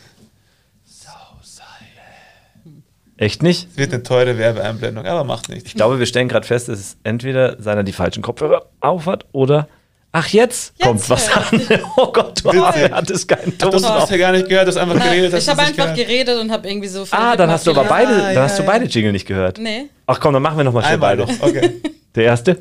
[3.20, 3.68] Echt nicht?
[3.72, 5.68] Es wird eine teure Werbeeinblendung, aber macht nichts.
[5.68, 9.68] Ich glaube, wir stellen gerade fest, dass es entweder seiner die falschen Kopfhörer aufhat oder
[10.12, 11.44] Ach, jetzt, jetzt kommt was an.
[11.98, 13.72] Oh Gott, du hattest keinen Ton.
[13.72, 15.40] Das hast du ja gar nicht gehört, du hast einfach Nein, geredet.
[15.40, 17.06] Ich habe einfach geredet und habe irgendwie so.
[17.12, 19.60] Ah, dann hast du aber beide, dann ja, hast du beide Jingle nicht gehört.
[19.60, 19.90] Nee.
[20.08, 21.24] Ach komm, dann machen wir nochmal schnell beide.
[21.24, 21.42] Noch.
[21.42, 21.82] Okay.
[22.16, 22.58] Der erste.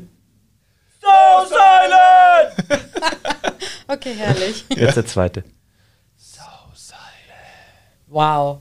[1.01, 1.07] So
[1.47, 2.83] silent!
[3.87, 4.65] okay, herrlich.
[4.69, 5.43] Jetzt der zweite.
[6.17, 6.43] So
[6.75, 7.01] silent.
[8.07, 8.59] Wow.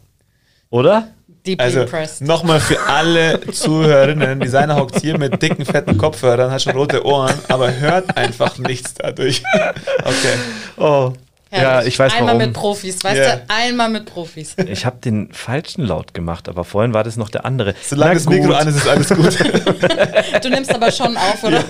[0.70, 1.08] Oder?
[1.48, 1.86] Deeply also
[2.20, 7.34] nochmal für alle Zuhörerinnen, Designer hockt hier mit dicken, fetten Kopfhörern, hat schon rote Ohren,
[7.48, 9.42] aber hört einfach nichts dadurch.
[10.00, 10.34] okay.
[10.76, 11.14] Oh.
[11.50, 11.62] Herrlich.
[11.62, 12.48] Ja, ich weiß Einmal warum.
[12.48, 13.36] mit Profis, weißt yeah.
[13.36, 13.42] du?
[13.48, 14.54] Einmal mit Profis.
[14.66, 17.74] Ich habe den falschen Laut gemacht, aber vorhin war das noch der andere.
[17.82, 19.38] Solange das Mikro an ist, ist alles gut.
[20.42, 21.64] du nimmst aber schon auf, oder?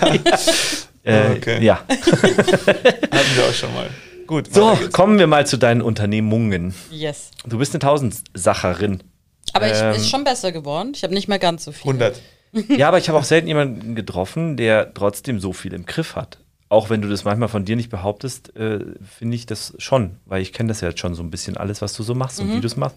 [1.05, 1.13] Ja.
[1.13, 1.65] Äh, okay.
[1.65, 1.77] ja.
[1.89, 3.89] Hatten wir auch schon mal.
[4.27, 4.53] Gut.
[4.53, 6.75] So, kommen wir mal zu deinen Unternehmungen.
[6.91, 7.31] Yes.
[7.47, 9.05] Du bist eine Tausendsacherin.
[9.55, 10.93] Aber ähm, ich ist schon besser geworden.
[10.95, 11.91] Ich habe nicht mehr ganz so viel.
[11.91, 12.21] 100.
[12.69, 16.39] Ja, aber ich habe auch selten jemanden getroffen, der trotzdem so viel im Griff hat.
[16.71, 18.81] Auch wenn du das manchmal von dir nicht behauptest, äh,
[19.19, 21.83] finde ich das schon, weil ich kenne das ja jetzt schon so ein bisschen alles,
[21.83, 22.49] was du so machst mhm.
[22.49, 22.97] und wie du es machst.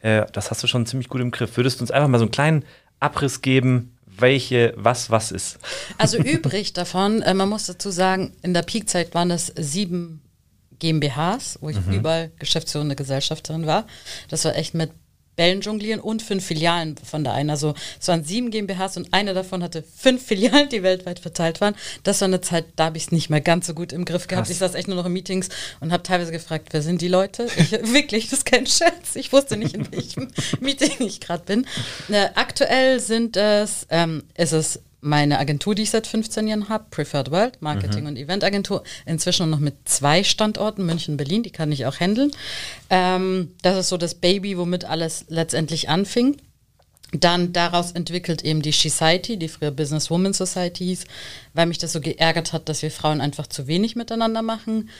[0.00, 1.56] Äh, das hast du schon ziemlich gut im Griff.
[1.56, 2.64] Würdest du uns einfach mal so einen kleinen
[3.00, 5.58] Abriss geben, welche, was, was ist?
[5.96, 10.22] Also übrig davon, äh, man muss dazu sagen, in der Peakzeit waren es sieben
[10.78, 11.92] GmbHs, wo ich mhm.
[11.92, 13.86] überall geschäftsführende Gesellschafterin war.
[14.28, 14.90] Das war echt mit
[15.38, 17.48] Bällen jonglieren und fünf Filialen von der einen.
[17.48, 21.76] Also es waren sieben GmbHs und eine davon hatte fünf Filialen, die weltweit verteilt waren.
[22.02, 24.26] Das war eine Zeit, da habe ich es nicht mehr ganz so gut im Griff
[24.26, 24.48] gehabt.
[24.48, 24.50] Krass.
[24.50, 25.48] Ich saß echt nur noch in Meetings
[25.78, 27.46] und habe teilweise gefragt, wer sind die Leute?
[27.56, 29.14] Ich, wirklich, das ist kein Scherz.
[29.14, 30.28] Ich wusste nicht, in welchem
[30.60, 31.66] Meeting ich gerade bin.
[32.08, 36.86] Äh, aktuell sind es, ähm, ist es meine Agentur, die ich seit 15 Jahren habe,
[36.90, 38.08] Preferred World, Marketing- mhm.
[38.08, 42.32] und Eventagentur, inzwischen noch mit zwei Standorten, München, Berlin, die kann ich auch handeln.
[42.90, 46.36] Ähm, das ist so das Baby, womit alles letztendlich anfing.
[47.12, 51.04] Dann daraus entwickelt eben die Society, die früher Business Woman Society hieß,
[51.54, 54.90] weil mich das so geärgert hat, dass wir Frauen einfach zu wenig miteinander machen.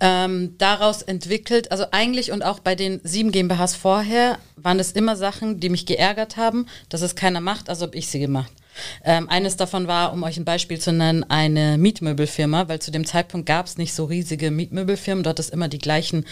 [0.00, 5.14] Ähm, daraus entwickelt, also eigentlich und auch bei den sieben GmbHs vorher, waren es immer
[5.14, 8.52] Sachen, die mich geärgert haben, dass es keiner macht, also habe ich sie gemacht.
[9.04, 13.06] Ähm, eines davon war, um euch ein Beispiel zu nennen, eine Mietmöbelfirma, weil zu dem
[13.06, 15.24] Zeitpunkt gab es nicht so riesige Mietmöbelfirmen.
[15.24, 16.24] Dort ist immer die gleichen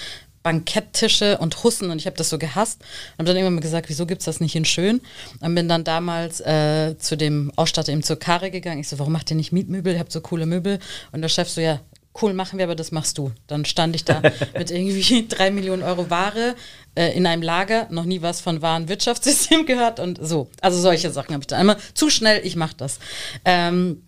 [0.43, 3.91] Banketttische und Hussen und ich habe das so gehasst und habe dann irgendwann mal gesagt,
[3.91, 5.03] wieso gibt es das nicht in schön?
[5.41, 8.81] Und bin dann damals äh, zu dem Ausstatter eben zur Karre gegangen.
[8.81, 9.93] Ich so, warum macht ihr nicht Mietmöbel?
[9.93, 10.79] Ihr habt so coole Möbel.
[11.13, 11.81] Und der Chef so, ja,
[12.23, 13.33] cool, machen wir, aber das machst du.
[13.47, 14.23] Dann stand ich da
[14.57, 16.55] mit irgendwie drei Millionen Euro Ware
[16.95, 20.49] äh, in einem Lager, noch nie was von Warenwirtschaftssystem gehört und so.
[20.61, 22.99] Also solche Sachen habe ich da einmal zu schnell, ich mache das.
[23.45, 24.03] Ähm,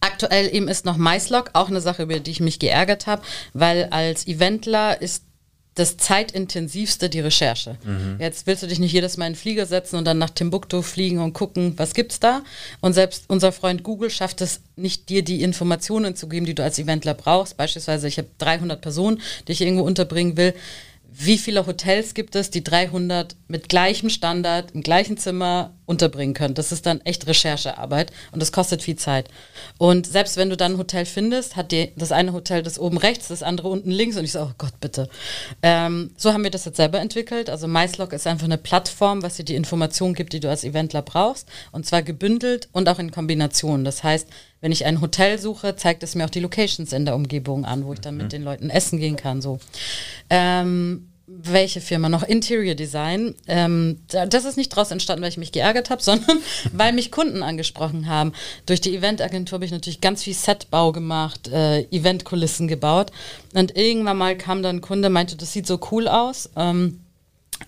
[0.00, 3.22] Aktuell eben ist noch MySlog, auch eine Sache, über die ich mich geärgert habe,
[3.52, 5.24] weil als Eventler ist
[5.74, 7.78] das zeitintensivste die Recherche.
[7.84, 8.16] Mhm.
[8.18, 10.82] Jetzt willst du dich nicht jedes Mal in den Flieger setzen und dann nach Timbuktu
[10.82, 12.42] fliegen und gucken, was gibt's da?
[12.80, 16.62] Und selbst unser Freund Google schafft es nicht, dir die Informationen zu geben, die du
[16.62, 17.56] als Eventler brauchst.
[17.56, 20.54] Beispielsweise, ich habe 300 Personen, die ich irgendwo unterbringen will
[21.12, 26.54] wie viele Hotels gibt es, die 300 mit gleichem Standard im gleichen Zimmer unterbringen können.
[26.54, 29.28] Das ist dann echt Recherchearbeit und das kostet viel Zeit.
[29.76, 32.96] Und selbst wenn du dann ein Hotel findest, hat die, das eine Hotel das oben
[32.96, 35.08] rechts, das andere unten links und ich so, oh Gott, bitte.
[35.62, 37.50] Ähm, so haben wir das jetzt selber entwickelt.
[37.50, 41.02] Also MySlog ist einfach eine Plattform, was dir die Informationen gibt, die du als Eventler
[41.02, 43.84] brauchst und zwar gebündelt und auch in Kombination.
[43.84, 44.28] Das heißt,
[44.60, 47.84] wenn ich ein Hotel suche, zeigt es mir auch die Locations in der Umgebung an,
[47.84, 48.30] wo ich dann mit mhm.
[48.30, 49.42] den Leuten essen gehen kann.
[49.42, 49.58] So.
[50.28, 51.09] Ähm,
[51.42, 52.22] welche Firma noch?
[52.22, 53.34] Interior Design.
[53.46, 56.38] Ähm, das ist nicht daraus entstanden, weil ich mich geärgert habe, sondern
[56.72, 58.32] weil mich Kunden angesprochen haben.
[58.66, 63.12] Durch die Eventagentur habe ich natürlich ganz viel Setbau gemacht, äh, Eventkulissen gebaut.
[63.54, 66.50] Und irgendwann mal kam dann ein Kunde, meinte, das sieht so cool aus.
[66.56, 67.00] Ähm,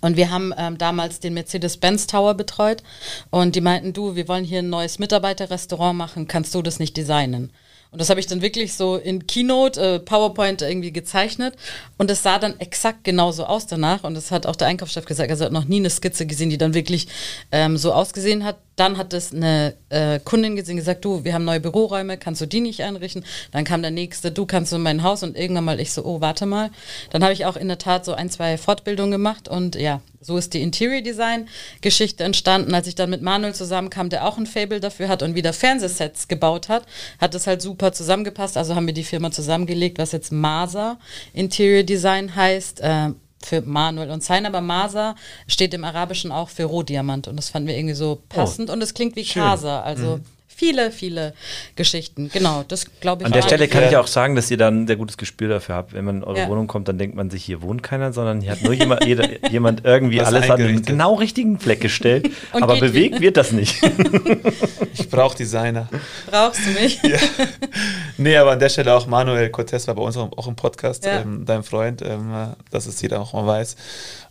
[0.01, 2.83] und wir haben ähm, damals den Mercedes-Benz Tower betreut
[3.31, 6.97] und die meinten, du, wir wollen hier ein neues Mitarbeiterrestaurant machen, kannst du das nicht
[6.97, 7.53] designen?
[7.93, 11.55] Und das habe ich dann wirklich so in Keynote, äh, PowerPoint irgendwie gezeichnet.
[11.99, 14.03] Und es sah dann exakt genauso aus danach.
[14.03, 15.31] Und das hat auch der Einkaufschef gesagt.
[15.31, 17.07] Also er hat noch nie eine Skizze gesehen, die dann wirklich
[17.53, 18.57] ähm, so ausgesehen hat.
[18.77, 22.47] Dann hat es eine äh, Kundin gesehen, gesagt, du, wir haben neue Büroräume, kannst du
[22.47, 23.27] die nicht einrichten?
[23.51, 26.03] Dann kam der nächste, du kannst du in mein Haus und irgendwann mal ich so,
[26.03, 26.71] oh, warte mal.
[27.11, 30.37] Dann habe ich auch in der Tat so ein, zwei Fortbildungen gemacht und ja, so
[30.37, 31.49] ist die Interior Design
[31.81, 32.75] Geschichte entstanden.
[32.75, 36.29] Als ich dann mit Manuel zusammenkam, der auch ein Fable dafür hat und wieder Fernsehsets
[36.29, 36.87] gebaut hat,
[37.21, 38.57] hat es halt super zusammengepasst.
[38.57, 40.99] Also haben wir die Firma zusammengelegt, was jetzt Masa
[41.33, 42.81] Interior Design heißt.
[42.81, 43.11] Äh,
[43.45, 45.17] für Manuel und Sein, aber Masa
[45.49, 48.81] steht im Arabischen auch für Rohdiamant und das fanden wir irgendwie so passend oh, und
[48.81, 49.43] es klingt wie schön.
[49.43, 50.25] Casa, also mhm
[50.63, 51.35] viele, viele
[51.75, 52.31] Geschichten.
[52.33, 53.27] Genau, das glaube ich.
[53.27, 55.75] An der Stelle kann ich auch sagen, dass ihr dann ein sehr gutes Gespür dafür
[55.75, 55.93] habt.
[55.93, 56.49] Wenn man in eure ja.
[56.49, 59.29] Wohnung kommt, dann denkt man sich, hier wohnt keiner, sondern hier hat nur jemand, jeder,
[59.51, 62.31] jemand irgendwie Was alles an den genau richtigen Fleck gestellt.
[62.53, 63.75] aber bewegt wird das nicht.
[64.95, 65.89] ich brauche Designer.
[66.31, 67.03] Brauchst du mich?
[67.03, 67.19] ja.
[68.19, 71.21] Nee, aber an der Stelle auch Manuel Cortez war bei uns auch im Podcast, ja.
[71.21, 73.77] ähm, dein Freund, ähm, dass es jeder auch mal weiß.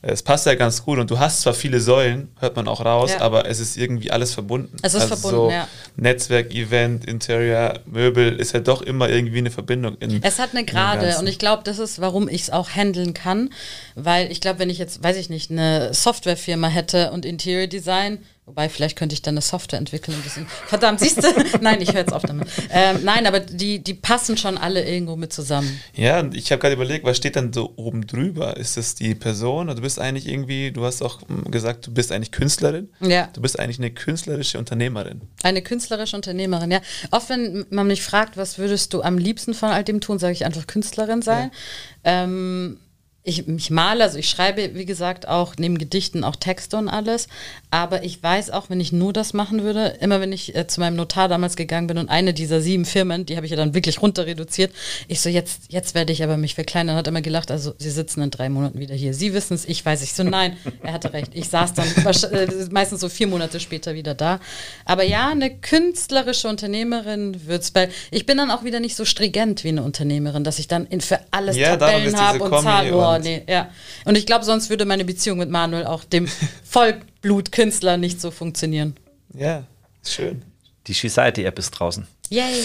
[0.04, 3.12] Es passt ja ganz gut und du hast zwar viele Säulen, hört man auch raus,
[3.12, 3.22] ja.
[3.22, 4.76] aber es ist irgendwie alles verbunden.
[4.82, 5.68] Es ist also verbunden, so ja.
[5.96, 9.98] Netzwerk, Event, Interior, Möbel ist ja doch immer irgendwie eine Verbindung.
[10.00, 13.14] In, es hat eine Gerade und ich glaube, das ist, warum ich es auch handeln
[13.14, 13.52] kann,
[13.96, 18.20] weil ich glaube, wenn ich jetzt, weiß ich nicht, eine Softwarefirma hätte und Interior Design,
[18.48, 20.18] Wobei, vielleicht könnte ich dann eine Software entwickeln.
[20.66, 21.28] Verdammt, siehst du?
[21.62, 22.48] nein, ich höre jetzt auf damit.
[22.72, 25.80] Ähm, nein, aber die, die passen schon alle irgendwo mit zusammen.
[25.94, 28.58] Ja, ich habe gerade überlegt, was steht dann so oben drüber?
[28.58, 29.68] Ist es die Person?
[29.68, 32.90] Du bist eigentlich irgendwie, du hast auch gesagt, du bist eigentlich Künstlerin.
[33.00, 33.30] Ja.
[33.32, 35.22] Du bist eigentlich eine künstlerische Unternehmerin.
[35.44, 36.82] Eine künstlerische Unternehmerin, ja.
[37.12, 40.34] Oft, wenn man mich fragt, was würdest du am liebsten von all dem tun, sage
[40.34, 41.52] ich einfach Künstlerin sein.
[42.04, 42.24] Ja.
[42.24, 42.80] Ähm,
[43.24, 47.28] ich, ich male, also ich schreibe, wie gesagt, auch neben Gedichten auch Texte und alles.
[47.70, 50.80] Aber ich weiß auch, wenn ich nur das machen würde, immer wenn ich äh, zu
[50.80, 53.76] meinem Notar damals gegangen bin und eine dieser sieben Firmen, die habe ich ja dann
[53.76, 54.72] wirklich runter reduziert,
[55.08, 56.96] ich so, jetzt, jetzt werde ich aber mich verkleinern.
[56.96, 59.14] Hat immer gelacht, also Sie sitzen in drei Monaten wieder hier.
[59.14, 60.02] Sie wissen es, ich weiß.
[60.02, 61.32] Ich so, nein, er hatte recht.
[61.34, 61.88] Ich saß dann
[62.32, 64.40] äh, meistens so vier Monate später wieder da.
[64.86, 69.64] Aber ja, eine künstlerische Unternehmerin wird's, weil ich bin dann auch wieder nicht so stringent
[69.64, 73.11] wie eine Unternehmerin, dass ich dann in, für alles ja, Tabellen habe und Zahlen.
[73.16, 73.70] Oh, nee, ja.
[74.06, 76.28] Und ich glaube, sonst würde meine Beziehung mit Manuel auch dem
[76.64, 78.96] Vollblutkünstler nicht so funktionieren.
[79.34, 79.64] Ja,
[80.06, 80.44] schön.
[80.88, 82.08] Die Society-App ist draußen.
[82.30, 82.64] Yay!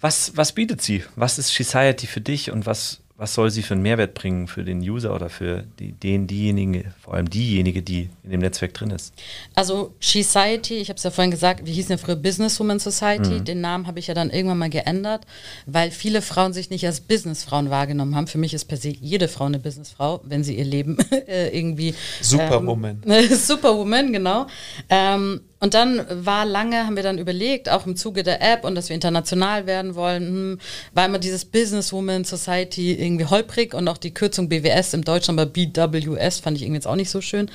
[0.00, 1.04] Was, was bietet sie?
[1.16, 4.62] Was ist Society für dich und was was soll sie für einen Mehrwert bringen für
[4.62, 8.90] den User oder für die, den, diejenigen, vor allem diejenige, die in dem Netzwerk drin
[8.90, 9.12] ist?
[9.56, 13.40] Also Society, ich habe es ja vorhin gesagt, wir hießen ja früher Businesswoman Society.
[13.40, 13.44] Mhm.
[13.44, 15.26] Den Namen habe ich ja dann irgendwann mal geändert,
[15.66, 18.28] weil viele Frauen sich nicht als Businessfrauen wahrgenommen haben.
[18.28, 21.96] Für mich ist per se jede Frau eine Businessfrau, wenn sie ihr Leben äh, irgendwie
[22.20, 23.02] Superwoman.
[23.04, 24.46] Ähm, Superwoman, genau.
[24.88, 28.74] Ähm, und dann war lange, haben wir dann überlegt, auch im Zuge der App und
[28.74, 30.58] dass wir international werden wollen, hm,
[30.92, 35.46] war immer dieses Businesswoman Society irgendwie holprig und auch die Kürzung BWS im Deutschen, aber
[35.50, 37.50] BWS fand ich irgendwie jetzt auch nicht so schön.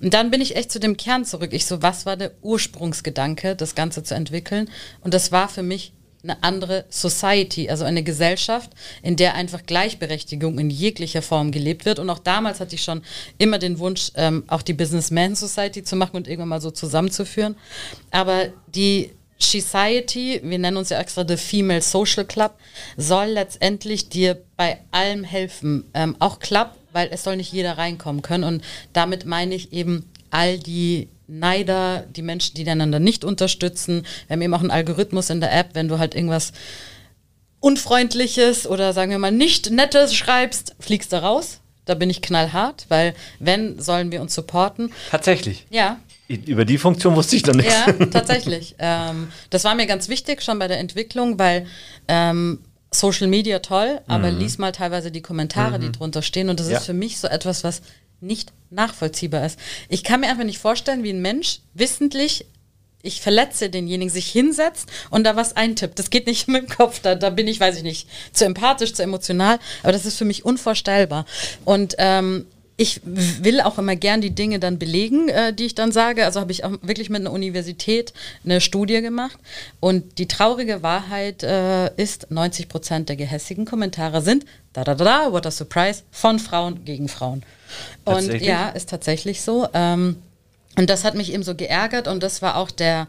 [0.00, 1.52] Und dann bin ich echt zu dem Kern zurück.
[1.52, 4.68] Ich so, was war der Ursprungsgedanke, das Ganze zu entwickeln?
[5.00, 5.92] Und das war für mich
[6.28, 8.70] eine andere Society, also eine Gesellschaft,
[9.02, 11.98] in der einfach Gleichberechtigung in jeglicher Form gelebt wird.
[11.98, 13.02] Und auch damals hatte ich schon
[13.38, 17.56] immer den Wunsch, ähm, auch die Businessman Society zu machen und irgendwann mal so zusammenzuführen.
[18.10, 22.54] Aber die Society, wir nennen uns ja extra The Female Social Club,
[22.96, 25.84] soll letztendlich dir bei allem helfen.
[25.94, 28.44] Ähm, auch Club, weil es soll nicht jeder reinkommen können.
[28.44, 34.06] Und damit meine ich eben all die Neider, die Menschen, die einander nicht unterstützen.
[34.26, 36.52] Wir haben eben auch einen Algorithmus in der App, wenn du halt irgendwas
[37.60, 41.60] Unfreundliches oder sagen wir mal nicht Nettes schreibst, fliegst du raus.
[41.84, 44.92] Da bin ich knallhart, weil wenn, sollen wir uns supporten.
[45.10, 45.66] Tatsächlich.
[45.70, 45.98] Ja.
[46.28, 47.72] Über die Funktion wusste ich noch nichts.
[47.72, 48.74] Ja, tatsächlich.
[48.80, 51.66] ähm, das war mir ganz wichtig schon bei der Entwicklung, weil
[52.08, 52.58] ähm,
[52.90, 54.38] Social Media toll, aber mhm.
[54.38, 55.82] lies mal teilweise die Kommentare, mhm.
[55.82, 56.48] die drunter stehen.
[56.48, 56.78] Und das ja.
[56.78, 57.82] ist für mich so etwas, was
[58.20, 59.58] nicht nachvollziehbar ist.
[59.88, 62.46] Ich kann mir einfach nicht vorstellen, wie ein Mensch wissentlich
[63.02, 65.98] ich verletze denjenigen, sich hinsetzt und da was eintippt.
[65.98, 68.94] Das geht nicht mit dem Kopf, da, da bin ich, weiß ich nicht, zu empathisch,
[68.94, 71.24] zu emotional, aber das ist für mich unvorstellbar.
[71.64, 72.46] Und ähm,
[72.78, 76.26] ich will auch immer gern die Dinge dann belegen, äh, die ich dann sage.
[76.26, 78.12] Also habe ich auch wirklich mit einer Universität
[78.44, 79.38] eine Studie gemacht.
[79.80, 85.04] Und die traurige Wahrheit äh, ist, 90 Prozent der gehässigen Kommentare sind, da da da,
[85.04, 87.42] da what a surprise, von Frauen gegen Frauen.
[88.04, 89.68] Und ja, ist tatsächlich so.
[89.72, 90.16] Ähm,
[90.76, 93.08] und das hat mich eben so geärgert und das war auch der,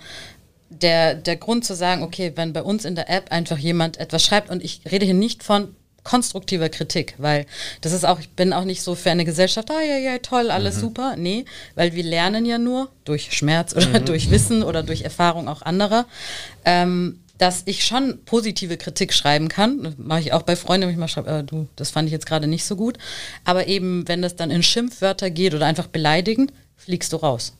[0.70, 4.24] der, der Grund zu sagen, okay, wenn bei uns in der App einfach jemand etwas
[4.24, 5.76] schreibt und ich rede hier nicht von
[6.08, 7.46] konstruktiver Kritik, weil
[7.82, 10.50] das ist auch, ich bin auch nicht so für eine Gesellschaft, ah ja, ja, toll,
[10.50, 10.80] alles mhm.
[10.80, 11.16] super.
[11.18, 11.44] Nee,
[11.76, 14.06] weil wir lernen ja nur durch Schmerz oder mhm.
[14.06, 16.06] durch Wissen oder durch Erfahrung auch anderer.
[16.64, 19.84] Ähm, dass ich schon positive Kritik schreiben kann.
[19.84, 22.12] Das mache ich auch bei Freunden, wenn ich mal schreibe, äh, du, das fand ich
[22.12, 22.98] jetzt gerade nicht so gut.
[23.44, 27.54] Aber eben, wenn das dann in Schimpfwörter geht oder einfach beleidigen, fliegst du raus.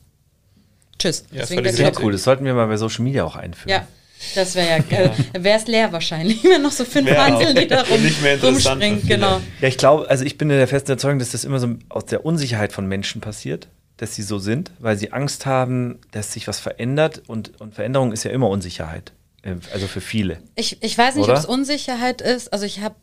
[0.98, 1.24] Tschüss.
[1.30, 2.12] Ja, Deswegen sehr cool.
[2.12, 3.70] Das sollten wir mal bei Social Media auch einführen.
[3.70, 3.86] Ja.
[4.34, 5.10] Das wäre ja, äh,
[5.44, 8.00] wäre es leer wahrscheinlich, wenn noch so fünf Hansel, die da rum,
[8.42, 9.06] rumspringen.
[9.06, 9.40] Genau.
[9.60, 12.26] Ja, ich glaube, also ich bin der festen Überzeugung, dass das immer so aus der
[12.26, 16.60] Unsicherheit von Menschen passiert dass sie so sind, weil sie Angst haben, dass sich was
[16.60, 19.12] verändert und, und Veränderung ist ja immer Unsicherheit.
[19.48, 20.38] Äh, also für viele.
[20.54, 22.52] Ich, ich weiß nicht, ob es Unsicherheit ist.
[22.52, 22.94] Also ich habe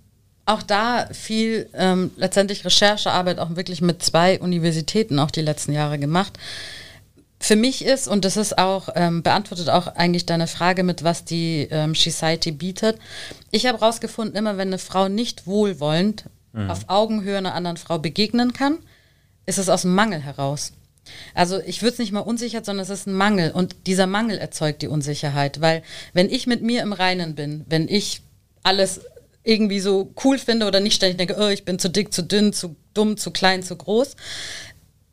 [0.46, 5.98] auch da viel ähm, letztendlich Recherchearbeit auch wirklich mit zwei Universitäten auch die letzten Jahre
[5.98, 6.38] gemacht.
[7.40, 11.26] Für mich ist, und das ist auch, ähm, beantwortet auch eigentlich deine Frage mit, was
[11.26, 12.98] die ähm, Society bietet.
[13.52, 16.70] Ich habe herausgefunden, immer wenn eine Frau nicht wohlwollend mhm.
[16.70, 18.80] auf Augenhöhe einer anderen Frau begegnen kann,
[19.46, 20.72] ist es aus dem Mangel heraus.
[21.34, 23.52] Also ich würde es nicht mal Unsicherheit, sondern es ist ein Mangel.
[23.52, 25.62] Und dieser Mangel erzeugt die Unsicherheit.
[25.62, 28.22] Weil wenn ich mit mir im Reinen bin, wenn ich
[28.64, 29.02] alles
[29.44, 32.52] irgendwie so cool finde oder nicht ständig denke, oh, ich bin zu dick, zu dünn,
[32.52, 34.16] zu dumm, zu klein, zu groß,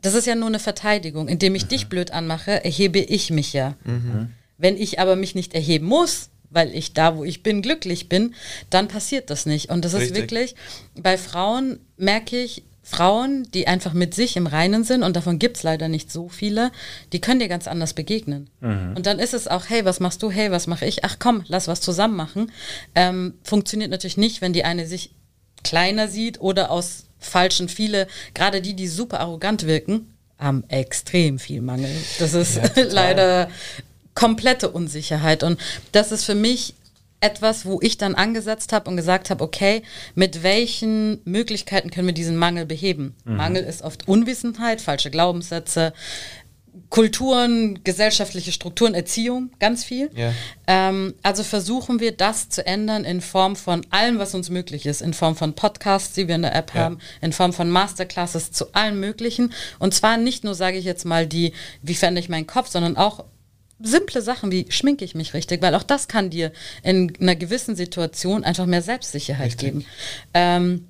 [0.00, 1.28] das ist ja nur eine Verteidigung.
[1.28, 1.68] Indem ich mhm.
[1.68, 3.76] dich blöd anmache, erhebe ich mich ja.
[3.84, 4.30] Mhm.
[4.58, 8.34] Wenn ich aber mich nicht erheben muss, weil ich da, wo ich bin, glücklich bin,
[8.70, 9.70] dann passiert das nicht.
[9.70, 10.10] Und das Richtig.
[10.10, 10.54] ist wirklich,
[10.94, 15.56] bei Frauen merke ich, Frauen, die einfach mit sich im Reinen sind, und davon gibt
[15.58, 16.72] es leider nicht so viele,
[17.12, 18.50] die können dir ganz anders begegnen.
[18.60, 18.94] Mhm.
[18.96, 20.30] Und dann ist es auch, hey, was machst du?
[20.30, 21.04] Hey, was mache ich?
[21.04, 22.50] Ach komm, lass was zusammen machen.
[22.94, 25.10] Ähm, funktioniert natürlich nicht, wenn die eine sich
[25.62, 31.62] kleiner sieht oder aus falschen viele, gerade die, die super arrogant wirken, haben extrem viel
[31.62, 31.90] Mangel.
[32.18, 33.48] Das ist ja, leider
[34.14, 35.44] komplette Unsicherheit.
[35.44, 35.60] Und
[35.92, 36.74] das ist für mich
[37.22, 39.82] etwas, wo ich dann angesetzt habe und gesagt habe, okay,
[40.14, 43.14] mit welchen Möglichkeiten können wir diesen Mangel beheben?
[43.24, 43.36] Mhm.
[43.36, 45.92] Mangel ist oft Unwissenheit, falsche Glaubenssätze,
[46.88, 50.10] Kulturen, gesellschaftliche Strukturen, Erziehung, ganz viel.
[50.14, 50.32] Yeah.
[50.66, 55.00] Ähm, also versuchen wir das zu ändern in Form von allem, was uns möglich ist,
[55.00, 56.82] in Form von Podcasts, die wir in der App ja.
[56.82, 59.54] haben, in Form von Masterclasses zu allen möglichen.
[59.78, 62.98] Und zwar nicht nur, sage ich jetzt mal, die, wie verändere ich meinen Kopf, sondern
[62.98, 63.24] auch
[63.82, 67.76] simple Sachen wie schminke ich mich richtig, weil auch das kann dir in einer gewissen
[67.76, 69.72] Situation einfach mehr Selbstsicherheit richtig.
[69.72, 69.84] geben.
[70.34, 70.88] Ähm,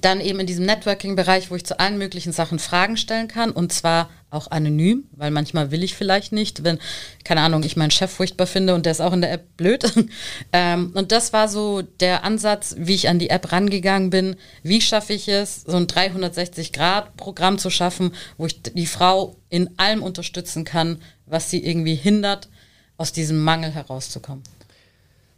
[0.00, 3.72] dann eben in diesem Networking-Bereich, wo ich zu allen möglichen Sachen Fragen stellen kann und
[3.72, 6.78] zwar auch anonym, weil manchmal will ich vielleicht nicht, wenn,
[7.24, 9.84] keine Ahnung, ich meinen Chef furchtbar finde und der ist auch in der App blöd.
[10.52, 14.36] ähm, und das war so der Ansatz, wie ich an die App rangegangen bin.
[14.62, 20.02] Wie schaffe ich es, so ein 360-Grad-Programm zu schaffen, wo ich die Frau in allem
[20.02, 22.48] unterstützen kann, was sie irgendwie hindert,
[22.96, 24.42] aus diesem Mangel herauszukommen.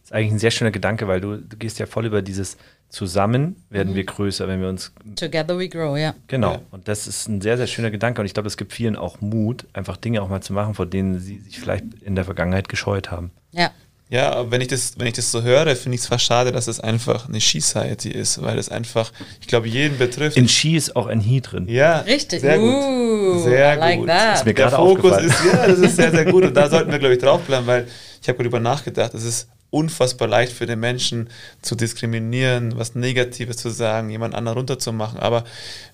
[0.05, 2.59] Das ist eigentlich ein sehr schöner Gedanke, weil du, du gehst ja voll über dieses
[2.91, 3.97] Zusammen werden mhm.
[3.97, 4.93] wir größer, wenn wir uns.
[5.17, 6.15] Together we grow, ja.
[6.29, 6.53] Genau.
[6.53, 6.61] Ja.
[6.73, 8.21] Und das ist ein sehr, sehr schöner Gedanke.
[8.21, 10.85] Und ich glaube, es gibt vielen auch Mut, einfach Dinge auch mal zu machen, vor
[10.85, 13.31] denen sie sich vielleicht in der Vergangenheit gescheut haben.
[13.51, 13.71] Ja.
[14.11, 16.69] Ja, wenn ich das, wenn ich das so höre, finde ich es fast schade, dass
[16.69, 20.37] es einfach eine Ski-Society ist, weil es einfach, ich glaube, jeden betrifft.
[20.37, 21.67] In Ski ist auch ein He drin.
[21.69, 22.43] Ja, richtig.
[22.43, 22.75] Sehr gut.
[22.75, 24.09] Uh, sehr like gut.
[24.09, 24.35] That.
[24.37, 26.45] Ist mir der Fokus ist, ja, das ist sehr, sehr gut.
[26.45, 27.89] Und da sollten wir, glaube ich, draufbleiben, weil
[28.21, 29.15] ich habe darüber nachgedacht.
[29.15, 31.29] Es ist unfassbar leicht für den Menschen
[31.61, 35.19] zu diskriminieren, was Negatives zu sagen, jemand anderen runterzumachen.
[35.19, 35.45] Aber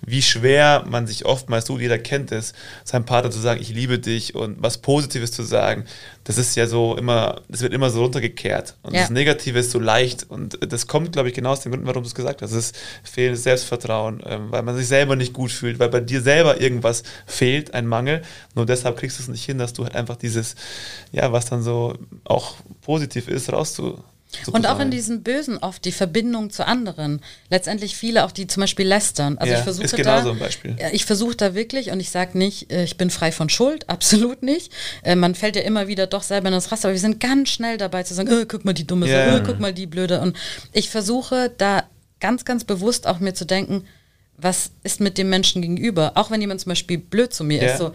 [0.02, 2.52] wie schwer man sich oftmals tut, jeder kennt es,
[2.84, 5.86] seinem Partner zu sagen, ich liebe dich und was Positives zu sagen,
[6.24, 8.76] das ist ja so immer, das wird immer so runtergekehrt.
[8.82, 9.00] Und ja.
[9.00, 10.26] das Negative ist so leicht.
[10.28, 12.52] Und das kommt, glaube ich, genau aus dem Grund, warum du es gesagt hast.
[12.52, 16.20] Es ist fehlendes Selbstvertrauen, ähm, weil man sich selber nicht gut fühlt, weil bei dir
[16.20, 18.22] selber irgendwas fehlt, ein Mangel.
[18.54, 20.54] Nur deshalb kriegst du es nicht hin, dass du halt einfach dieses,
[21.10, 24.04] ja, was dann so auch positiv ist, rauszu
[24.52, 27.20] und auch in diesen Bösen oft die Verbindung zu anderen.
[27.48, 29.38] Letztendlich viele auch, die zum Beispiel lästern.
[29.38, 30.36] Also ja, ich versuche genau da, so.
[30.92, 34.42] Ich versuche da wirklich, und ich sage nicht, äh, ich bin frei von Schuld, absolut
[34.42, 34.72] nicht.
[35.02, 37.50] Äh, man fällt ja immer wieder doch selber in das Raster, aber wir sind ganz
[37.50, 39.32] schnell dabei zu sagen, oh, guck mal die dumme yeah.
[39.32, 40.20] Sache, oh, guck mal die blöde.
[40.20, 40.36] Und
[40.72, 41.84] ich versuche da
[42.20, 43.84] ganz, ganz bewusst auch mir zu denken,
[44.36, 46.12] was ist mit dem Menschen gegenüber?
[46.14, 47.72] Auch wenn jemand zum Beispiel blöd zu mir ja.
[47.72, 47.92] ist, so,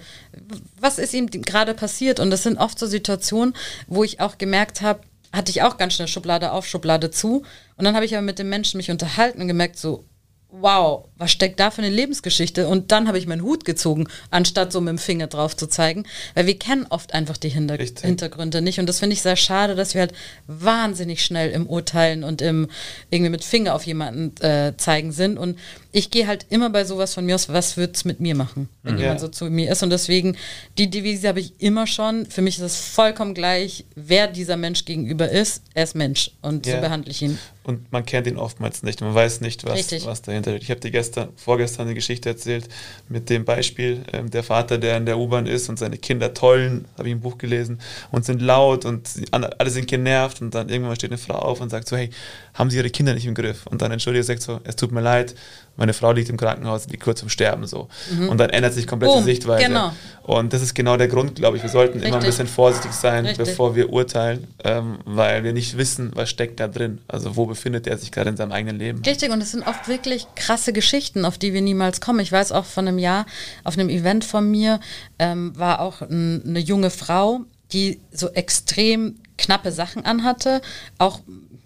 [0.80, 2.20] was ist ihm gerade passiert?
[2.20, 3.56] Und das sind oft so Situationen,
[3.88, 5.00] wo ich auch gemerkt habe,
[5.36, 7.44] hatte ich auch ganz schnell Schublade auf, Schublade zu.
[7.76, 10.06] Und dann habe ich aber mit dem Menschen mich unterhalten und gemerkt, so,
[10.50, 12.68] wow, was steckt da für eine Lebensgeschichte?
[12.68, 16.04] Und dann habe ich meinen Hut gezogen, anstatt so mit dem Finger drauf zu zeigen,
[16.34, 18.06] weil wir kennen oft einfach die Hinter Richtig.
[18.06, 18.80] Hintergründe nicht.
[18.80, 20.14] Und das finde ich sehr schade, dass wir halt
[20.48, 22.68] wahnsinnig schnell im Urteilen und im
[23.10, 25.38] irgendwie mit Finger auf jemanden äh, zeigen sind.
[25.38, 25.58] Und
[25.92, 28.68] ich gehe halt immer bei sowas von mir aus, was wird es mit mir machen,
[28.84, 29.04] wenn ja.
[29.04, 29.84] jemand so zu mir ist.
[29.84, 30.36] Und deswegen,
[30.78, 32.26] die Devise habe ich immer schon.
[32.26, 35.64] Für mich ist es vollkommen gleich, wer dieser Mensch gegenüber ist.
[35.74, 36.76] Er ist Mensch und ja.
[36.76, 39.02] so behandle ich ihn und man kennt ihn oftmals nicht.
[39.02, 40.64] Man weiß nicht, was, was dahinter steht.
[40.64, 41.05] Ich habe dir gestern,
[41.36, 42.68] vorgestern eine Geschichte erzählt
[43.10, 46.88] mit dem Beispiel, ähm, der Vater, der in der U-Bahn ist und seine Kinder tollen,
[46.98, 47.80] habe ich ein Buch gelesen,
[48.12, 51.70] und sind laut und alle sind genervt und dann irgendwann steht eine Frau auf und
[51.70, 52.10] sagt so, hey,
[52.54, 53.66] haben Sie Ihre Kinder nicht im Griff?
[53.68, 55.36] Und dann entschuldigt sich so, es tut mir leid,
[55.78, 57.90] meine Frau liegt im Krankenhaus, die kurz zum Sterben so.
[58.12, 58.30] Mhm.
[58.30, 59.66] Und dann ändert sich komplett die Sichtweise.
[59.66, 59.92] Genau.
[60.24, 61.64] Und das ist genau der Grund, glaube ich.
[61.64, 62.10] Wir sollten Richtig.
[62.10, 63.46] immer ein bisschen vorsichtig sein, Richtig.
[63.46, 67.00] bevor wir urteilen, ähm, weil wir nicht wissen, was steckt da drin.
[67.08, 69.02] Also wo befindet er sich gerade in seinem eigenen Leben.
[69.06, 72.20] Richtig, und es sind oft wirklich krasse Geschichten, auf die wir niemals kommen.
[72.20, 73.26] Ich weiß auch von einem Jahr,
[73.64, 74.80] auf einem Event von mir,
[75.20, 80.62] ähm, war auch ein, eine junge Frau, die so extrem knappe Sachen anhatte,
[80.98, 81.20] auch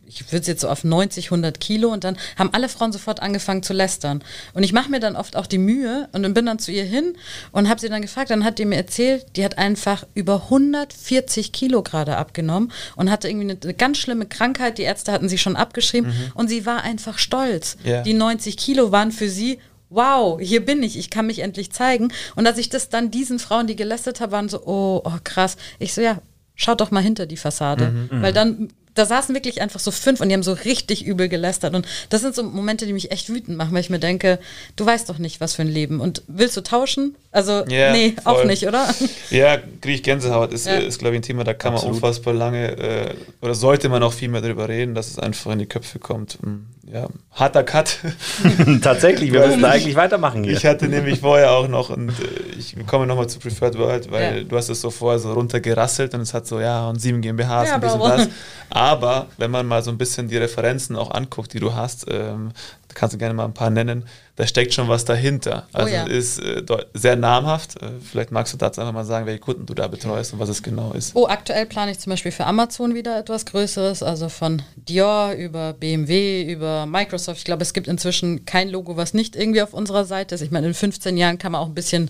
[0.10, 3.22] ich würde es jetzt so auf 90, 100 Kilo und dann haben alle Frauen sofort
[3.22, 4.24] angefangen zu lästern.
[4.54, 6.84] Und ich mache mir dann oft auch die Mühe und dann bin dann zu ihr
[6.84, 7.14] hin
[7.52, 11.52] und habe sie dann gefragt, dann hat die mir erzählt, die hat einfach über 140
[11.52, 15.38] Kilo gerade abgenommen und hatte irgendwie eine, eine, ganz schlimme Krankheit, die Ärzte hatten sie
[15.38, 16.32] schon abgeschrieben mhm.
[16.34, 17.78] und sie war einfach stolz.
[17.86, 18.02] Yeah.
[18.02, 19.60] Die 90 Kilo waren für sie
[19.92, 22.14] wow, hier bin ich, ich kann mich endlich zeigen.
[22.36, 25.58] Und als ich das dann diesen Frauen, die gelästert haben, waren so, oh, oh krass.
[25.80, 26.22] Ich so, ja,
[26.54, 27.90] schaut doch mal hinter die Fassade.
[27.90, 28.70] Mhm, Weil dann
[29.00, 31.74] da saßen wirklich einfach so fünf und die haben so richtig übel gelästert.
[31.74, 34.40] Und das sind so Momente, die mich echt wütend machen, weil ich mir denke,
[34.76, 36.02] du weißt doch nicht, was für ein Leben.
[36.02, 37.16] Und willst du tauschen?
[37.32, 38.34] Also, yeah, nee, voll.
[38.34, 38.94] auch nicht, oder?
[39.30, 40.52] Ja, kriege ich Gänsehaut.
[40.52, 40.78] Ist, ja.
[40.80, 42.02] ist glaube ich, ein Thema, da kann Absolut.
[42.02, 45.52] man unfassbar lange, äh, oder sollte man auch viel mehr darüber reden, dass es einfach
[45.52, 46.40] in die Köpfe kommt.
[46.42, 48.00] Hm, ja, harter Cut.
[48.82, 50.54] Tatsächlich, wir müssen eigentlich weitermachen hier.
[50.54, 54.38] Ich hatte nämlich vorher auch noch, und äh, ich komme nochmal zu Preferred World, weil
[54.38, 54.44] ja.
[54.44, 57.70] du hast es so vorher so runtergerasselt und es hat so, ja, und sieben GmbHs
[57.70, 58.30] ja, und dies und das.
[58.72, 62.52] Aber wenn man mal so ein bisschen die Referenzen auch anguckt, die du hast, ähm,
[62.88, 64.06] da kannst du gerne mal ein paar nennen,
[64.40, 65.68] da steckt schon was dahinter.
[65.74, 66.04] Oh also oh ja.
[66.06, 66.64] ist äh,
[66.94, 67.76] sehr namhaft.
[67.82, 70.48] Äh, vielleicht magst du dazu einfach mal sagen, welche Kunden du da betreust und was
[70.48, 71.14] es genau ist.
[71.14, 75.74] Oh, aktuell plane ich zum Beispiel für Amazon wieder etwas Größeres, also von Dior über
[75.74, 77.40] BMW, über Microsoft.
[77.40, 80.42] Ich glaube, es gibt inzwischen kein Logo, was nicht irgendwie auf unserer Seite ist.
[80.42, 82.10] Ich meine, in 15 Jahren kann man auch ein bisschen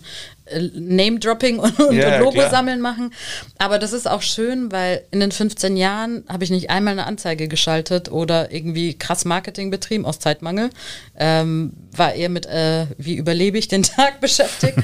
[0.74, 2.50] Name-Dropping und, und yeah, Logo klar.
[2.50, 3.14] sammeln machen.
[3.58, 7.06] Aber das ist auch schön, weil in den 15 Jahren habe ich nicht einmal eine
[7.06, 10.70] Anzeige geschaltet oder irgendwie krass Marketing betrieben aus Zeitmangel.
[11.18, 14.78] Ähm, war eher mit, äh, wie überlebe ich den Tag beschäftigt.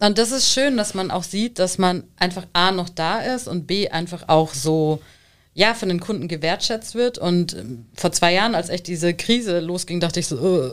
[0.00, 3.48] und das ist schön, dass man auch sieht, dass man einfach A noch da ist
[3.48, 5.00] und B einfach auch so
[5.54, 7.18] ja, von den Kunden gewertschätzt wird.
[7.18, 10.70] Und ähm, vor zwei Jahren, als echt diese Krise losging, dachte ich so, uh,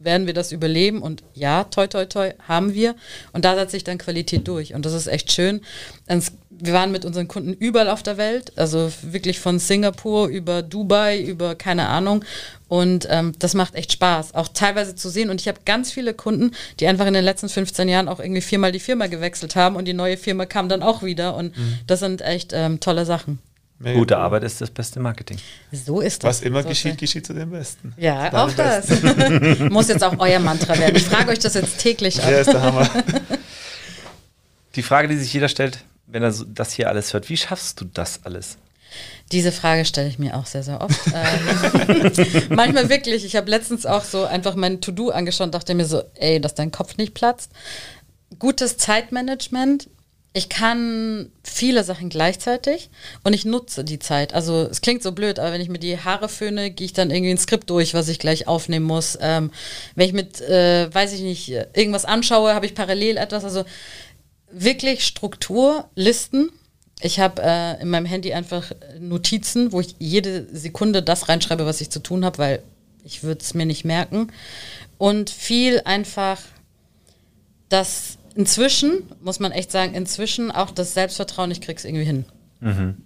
[0.00, 1.02] werden wir das überleben?
[1.02, 2.96] Und ja, toi, toi, toi, haben wir.
[3.32, 4.74] Und da setzt sich dann Qualität durch.
[4.74, 5.60] Und das ist echt schön.
[6.48, 11.20] Wir waren mit unseren Kunden überall auf der Welt, also wirklich von Singapur über Dubai,
[11.20, 12.24] über keine Ahnung.
[12.68, 15.30] Und ähm, das macht echt Spaß, auch teilweise zu sehen.
[15.30, 18.42] Und ich habe ganz viele Kunden, die einfach in den letzten 15 Jahren auch irgendwie
[18.42, 21.36] viermal die Firma gewechselt haben und die neue Firma kam dann auch wieder.
[21.36, 21.78] Und mhm.
[21.86, 23.38] das sind echt ähm, tolle Sachen.
[23.82, 24.20] Mega Gute cool.
[24.20, 25.38] Arbeit ist das beste Marketing.
[25.72, 26.28] So ist das.
[26.28, 27.94] Was immer so geschieht, geschieht zu dem Besten.
[27.96, 28.88] Ja, auch das.
[29.70, 30.96] Muss jetzt auch euer Mantra werden.
[30.96, 32.30] Ich frage euch das jetzt täglich ab.
[32.30, 32.88] Ja, ist der Hammer.
[34.76, 37.86] Die Frage, die sich jeder stellt, wenn er das hier alles hört, wie schaffst du
[37.86, 38.58] das alles?
[39.32, 41.00] Diese Frage stelle ich mir auch sehr, sehr oft.
[41.14, 43.24] ähm, manchmal wirklich.
[43.24, 46.54] Ich habe letztens auch so einfach mein To-Do angeschaut und dachte mir so, ey, dass
[46.54, 47.50] dein Kopf nicht platzt.
[48.38, 49.88] Gutes Zeitmanagement.
[50.32, 52.90] Ich kann viele Sachen gleichzeitig
[53.24, 54.32] und ich nutze die Zeit.
[54.32, 57.10] Also es klingt so blöd, aber wenn ich mir die Haare föhne, gehe ich dann
[57.10, 59.18] irgendwie ein Skript durch, was ich gleich aufnehmen muss.
[59.20, 59.50] Ähm,
[59.96, 63.42] wenn ich mit, äh, weiß ich nicht, irgendwas anschaue, habe ich parallel etwas.
[63.42, 63.64] Also
[64.52, 66.50] wirklich Struktur, Listen
[67.00, 71.80] ich habe äh, in meinem Handy einfach Notizen, wo ich jede Sekunde das reinschreibe, was
[71.80, 72.62] ich zu tun habe, weil
[73.04, 74.30] ich würde es mir nicht merken.
[74.98, 76.38] Und viel einfach
[77.70, 82.24] das inzwischen, muss man echt sagen, inzwischen auch das Selbstvertrauen, ich krieg's irgendwie hin.
[82.60, 82.96] Mhm.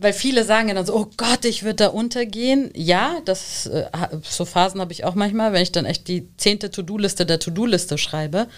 [0.00, 2.70] Weil viele sagen ja dann so, oh Gott, ich würde da untergehen.
[2.74, 3.86] Ja, das, äh,
[4.22, 7.96] so Phasen habe ich auch manchmal, wenn ich dann echt die zehnte To-Do-Liste der To-Do-Liste
[7.96, 8.48] schreibe.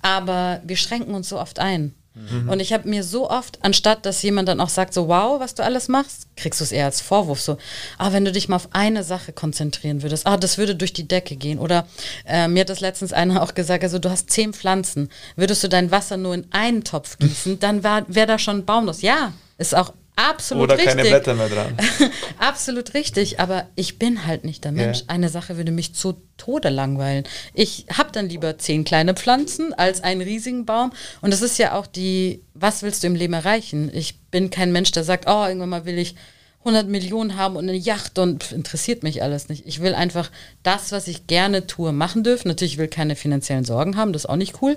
[0.00, 1.92] Aber wir schränken uns so oft ein.
[2.14, 2.48] Mhm.
[2.48, 5.54] Und ich habe mir so oft, anstatt dass jemand dann auch sagt, so wow, was
[5.54, 7.56] du alles machst, kriegst du es eher als Vorwurf, so,
[7.98, 11.08] ah, wenn du dich mal auf eine Sache konzentrieren würdest, ah, das würde durch die
[11.08, 11.58] Decke gehen.
[11.58, 11.86] Oder
[12.26, 15.68] äh, mir hat das letztens einer auch gesagt, also du hast zehn Pflanzen, würdest du
[15.68, 19.02] dein Wasser nur in einen Topf gießen, dann wäre wär da schon ein Baum los.
[19.02, 20.90] Ja, ist auch Absolut Oder richtig.
[20.90, 21.76] keine Blätter mehr dran.
[22.38, 25.00] Absolut richtig, aber ich bin halt nicht der Mensch.
[25.00, 25.04] Ja.
[25.08, 27.24] Eine Sache würde mich zu Tode langweilen.
[27.54, 30.92] Ich habe dann lieber zehn kleine Pflanzen als einen riesigen Baum.
[31.22, 33.90] Und das ist ja auch die, was willst du im Leben erreichen?
[33.94, 36.14] Ich bin kein Mensch, der sagt, oh, irgendwann mal will ich
[36.64, 39.66] 100 Millionen haben und eine Yacht und pff, interessiert mich alles nicht.
[39.66, 40.30] Ich will einfach
[40.62, 42.48] das, was ich gerne tue, machen dürfen.
[42.48, 44.76] Natürlich will ich keine finanziellen Sorgen haben, das ist auch nicht cool.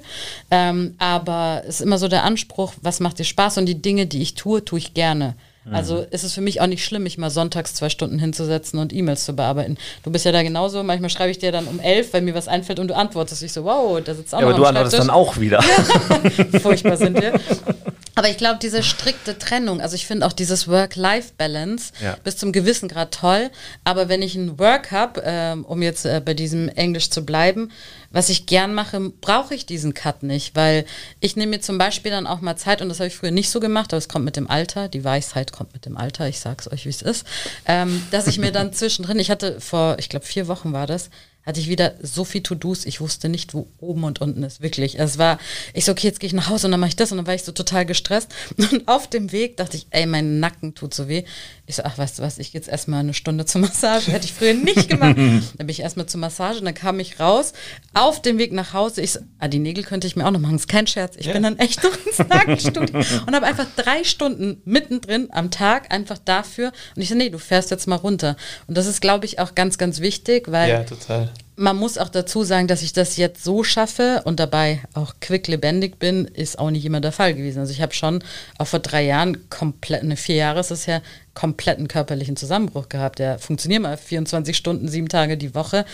[0.49, 4.07] Ähm, aber es ist immer so der Anspruch, was macht dir Spaß und die Dinge,
[4.07, 5.35] die ich tue, tue ich gerne.
[5.65, 5.73] Mhm.
[5.73, 8.93] Also ist es für mich auch nicht schlimm, mich mal sonntags zwei Stunden hinzusetzen und
[8.93, 9.77] E-Mails zu bearbeiten.
[10.03, 10.83] Du bist ja da genauso.
[10.83, 13.41] Manchmal schreibe ich dir dann um elf, weil mir was einfällt und du antwortest.
[13.43, 15.61] Ich so, wow, da sitzt auch ja, noch Aber du antwortest dann auch wieder.
[16.61, 17.33] Furchtbar sind wir.
[18.15, 22.17] Aber ich glaube, diese strikte Trennung, also ich finde auch dieses Work-Life-Balance ja.
[22.23, 23.51] bis zum gewissen Grad toll.
[23.83, 27.71] Aber wenn ich ein Work habe, ähm, um jetzt äh, bei diesem Englisch zu bleiben,
[28.11, 30.85] was ich gern mache, brauche ich diesen Cut nicht, weil
[31.19, 33.49] ich nehme mir zum Beispiel dann auch mal Zeit, und das habe ich früher nicht
[33.49, 36.39] so gemacht, aber es kommt mit dem Alter, die Weisheit kommt mit dem Alter, ich
[36.39, 37.25] sage es euch, wie es ist,
[37.65, 41.09] ähm, dass ich mir dann zwischendrin, ich hatte vor, ich glaube, vier Wochen war das,
[41.45, 44.99] hatte ich wieder so viel To-Dos, ich wusste nicht, wo oben und unten ist, wirklich.
[44.99, 45.37] Es war,
[45.73, 47.27] ich so, okay, jetzt gehe ich nach Hause und dann mache ich das und dann
[47.27, 48.33] war ich so total gestresst.
[48.57, 51.23] Und auf dem Weg dachte ich, ey, mein Nacken tut so weh.
[51.67, 54.11] Ich so, ach, weißt du was, ich gehe jetzt erstmal eine Stunde zur Massage.
[54.11, 55.17] Hätte ich früher nicht gemacht.
[55.17, 57.53] dann bin ich erstmal zur Massage und dann kam ich raus.
[57.93, 60.39] Auf dem Weg nach Hause, ich so, ah, die Nägel könnte ich mir auch noch
[60.39, 61.15] machen, ist kein Scherz.
[61.17, 61.33] Ich ja.
[61.33, 66.19] bin dann echt noch ins Nagelstudio und habe einfach drei Stunden mittendrin am Tag einfach
[66.19, 66.71] dafür.
[66.95, 68.35] Und ich so, nee, du fährst jetzt mal runter.
[68.67, 72.09] Und das ist, glaube ich, auch ganz, ganz wichtig, weil ja, total man muss auch
[72.09, 76.59] dazu sagen, dass ich das jetzt so schaffe und dabei auch quick lebendig bin, ist
[76.59, 77.59] auch nicht immer der Fall gewesen.
[77.59, 78.23] Also ich habe schon
[78.57, 81.01] auch vor drei Jahren komplett, eine vier Jahre ist es ja,
[81.33, 83.19] kompletten körperlichen Zusammenbruch gehabt.
[83.19, 85.85] Der funktioniert mal 24 Stunden, sieben Tage die Woche.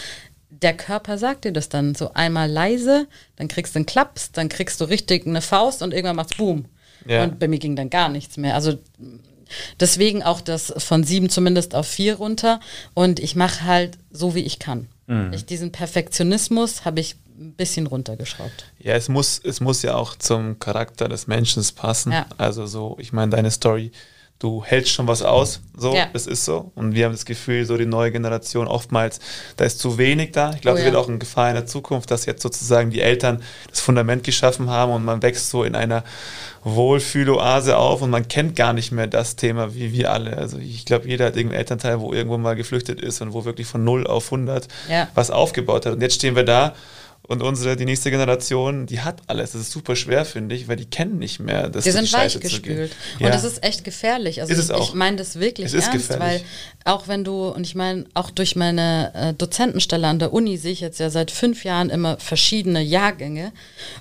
[0.49, 4.49] Der Körper sagt dir das dann so einmal leise, dann kriegst du einen Klaps, dann
[4.49, 6.65] kriegst du richtig eine Faust und irgendwann macht's Boom.
[7.05, 7.23] Ja.
[7.23, 8.55] Und bei mir ging dann gar nichts mehr.
[8.55, 8.77] Also
[9.79, 12.59] deswegen auch das von sieben zumindest auf vier runter.
[12.93, 14.87] Und ich mache halt so, wie ich kann.
[15.11, 15.33] Mhm.
[15.33, 18.71] Ich, diesen Perfektionismus habe ich ein bisschen runtergeschraubt.
[18.79, 22.13] Ja, es muss, es muss ja auch zum Charakter des Menschen passen.
[22.13, 22.25] Ja.
[22.37, 23.91] Also so, ich meine, deine Story
[24.41, 26.07] du hältst schon was aus, so, ja.
[26.11, 26.71] das ist so.
[26.73, 29.19] Und wir haben das Gefühl, so die neue Generation oftmals,
[29.55, 30.51] da ist zu wenig da.
[30.55, 30.91] Ich glaube, es oh, ja.
[30.91, 34.67] wird auch ein Gefahr in der Zukunft, dass jetzt sozusagen die Eltern das Fundament geschaffen
[34.69, 36.03] haben und man wächst so in einer
[36.63, 40.37] Wohlfühloase auf und man kennt gar nicht mehr das Thema wie wir alle.
[40.37, 43.67] Also ich glaube, jeder hat irgendeinen Elternteil, wo irgendwo mal geflüchtet ist und wo wirklich
[43.67, 45.07] von 0 auf 100 ja.
[45.13, 45.93] was aufgebaut hat.
[45.93, 46.73] Und jetzt stehen wir da
[47.31, 49.53] und unsere, die nächste Generation, die hat alles.
[49.53, 51.85] Das ist super schwer, finde ich, weil die kennen nicht mehr das.
[51.85, 52.91] Die sind weichgespült.
[53.19, 53.31] Und ja.
[53.31, 54.41] das ist echt gefährlich.
[54.41, 56.41] Also ist ich, ich meine das wirklich es ernst, weil
[56.83, 60.73] auch wenn du, und ich meine, auch durch meine äh, Dozentenstelle an der Uni sehe
[60.73, 63.53] ich jetzt ja seit fünf Jahren immer verschiedene Jahrgänge.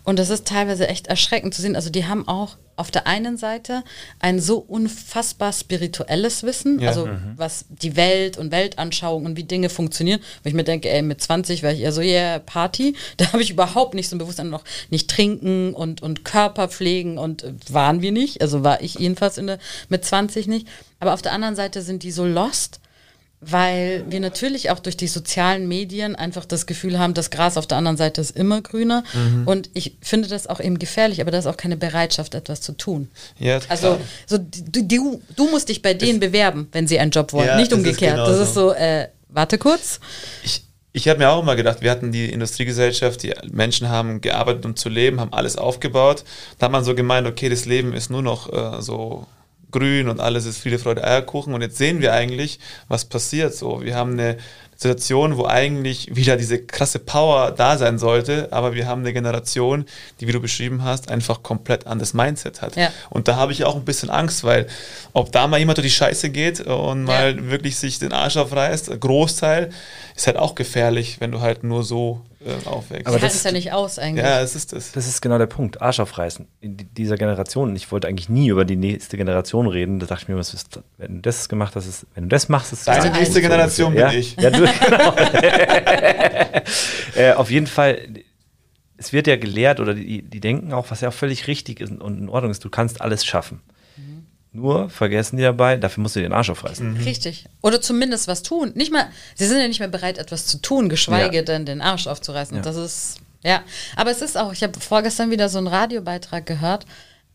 [0.03, 1.77] Und das ist teilweise echt erschreckend zu sehen.
[1.77, 3.85] Also die haben auch auf der einen Seite
[4.21, 6.89] ein so unfassbar spirituelles Wissen, ja.
[6.89, 7.35] also mhm.
[7.37, 11.21] was die Welt und Weltanschauung und wie Dinge funktionieren, wo ich mir denke, ey, mit
[11.21, 14.49] 20 wäre ich eher so, yeah, Party, da habe ich überhaupt nicht so ein Bewusstsein
[14.49, 18.95] noch nicht trinken und, und Körper pflegen und äh, waren wir nicht, also war ich
[18.95, 19.59] jedenfalls in der,
[19.91, 20.67] mit 20 nicht,
[21.01, 22.80] aber auf der anderen Seite sind die so lost
[23.41, 27.67] weil wir natürlich auch durch die sozialen Medien einfach das Gefühl haben, das Gras auf
[27.67, 29.03] der anderen Seite ist immer grüner.
[29.15, 29.47] Mhm.
[29.47, 32.73] Und ich finde das auch eben gefährlich, aber da ist auch keine Bereitschaft, etwas zu
[32.73, 33.09] tun.
[33.39, 37.13] Ja, also so, du, du, du musst dich bei denen das bewerben, wenn sie einen
[37.13, 38.19] Job wollen, ja, nicht umgekehrt.
[38.19, 40.01] Ist das ist so, äh, warte kurz.
[40.45, 40.63] Ich,
[40.93, 44.77] ich habe mir auch immer gedacht, wir hatten die Industriegesellschaft, die Menschen haben gearbeitet, um
[44.77, 46.25] zu leben, haben alles aufgebaut.
[46.59, 49.27] Da hat man so gemeint, okay, das Leben ist nur noch äh, so
[49.71, 51.55] grün und alles ist Friede, Freude, Eierkuchen.
[51.55, 52.59] Und jetzt sehen wir eigentlich,
[52.89, 53.55] was passiert.
[53.55, 54.37] So, wir haben eine
[54.81, 59.85] Situation, wo eigentlich wieder diese krasse Power da sein sollte, aber wir haben eine Generation,
[60.19, 62.77] die, wie du beschrieben hast, einfach komplett anderes Mindset hat.
[62.77, 62.91] Ja.
[63.11, 64.69] Und da habe ich auch ein bisschen Angst, weil
[65.13, 67.51] ob da mal jemand durch die Scheiße geht und mal ja.
[67.51, 69.69] wirklich sich den Arsch aufreißt, Großteil,
[70.17, 73.07] ist halt auch gefährlich, wenn du halt nur so äh, aufwächst.
[73.07, 74.25] Aber das ist ja nicht aus eigentlich.
[74.25, 74.93] Ja, es ist das.
[74.93, 75.83] Das ist genau der Punkt.
[75.83, 76.47] Arsch aufreißen.
[76.61, 77.77] In dieser Generation.
[77.77, 79.99] Ich wollte eigentlich nie über die nächste Generation reden.
[79.99, 82.49] Da dachte ich mir, was ist, wenn du das gemacht hast, ist, wenn du das
[82.49, 84.13] machst, ist Deine nächste Generation bin ja?
[84.13, 84.37] ich.
[84.37, 85.17] Ja, du, genau.
[87.17, 88.09] äh, auf jeden Fall
[88.97, 91.91] es wird ja gelehrt oder die, die denken auch, was ja auch völlig richtig ist
[91.91, 93.63] und in Ordnung ist, du kannst alles schaffen.
[94.53, 96.95] Nur vergessen die dabei, dafür musst du den Arsch aufreißen.
[96.95, 97.03] Mhm.
[97.03, 97.47] Richtig.
[97.63, 98.73] Oder zumindest was tun.
[98.75, 101.43] Nicht mal, sie sind ja nicht mehr bereit, etwas zu tun, geschweige ja.
[101.43, 102.57] denn den Arsch aufzureißen.
[102.57, 102.63] Ja.
[102.63, 103.63] Das ist, ja.
[103.95, 106.85] Aber es ist auch, ich habe vorgestern wieder so einen Radiobeitrag gehört,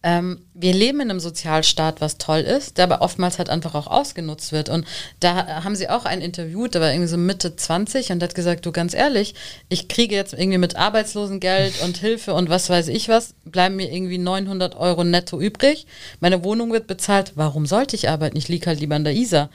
[0.06, 3.88] ähm, wir leben in einem Sozialstaat, was toll ist, der aber oftmals halt einfach auch
[3.88, 4.70] ausgenutzt wird.
[4.70, 4.86] Und
[5.20, 8.68] da haben sie auch einen interviewt, der war irgendwie so Mitte 20 und hat gesagt,
[8.68, 9.34] du ganz ehrlich,
[9.68, 13.91] ich kriege jetzt irgendwie mit Arbeitslosengeld und Hilfe und was weiß ich was, bleiben mir
[13.91, 15.88] irgendwie 900 Euro netto übrig.
[16.20, 17.32] Meine Wohnung wird bezahlt.
[17.34, 18.38] Warum sollte ich arbeiten?
[18.38, 19.49] Ich liege halt lieber an der Isar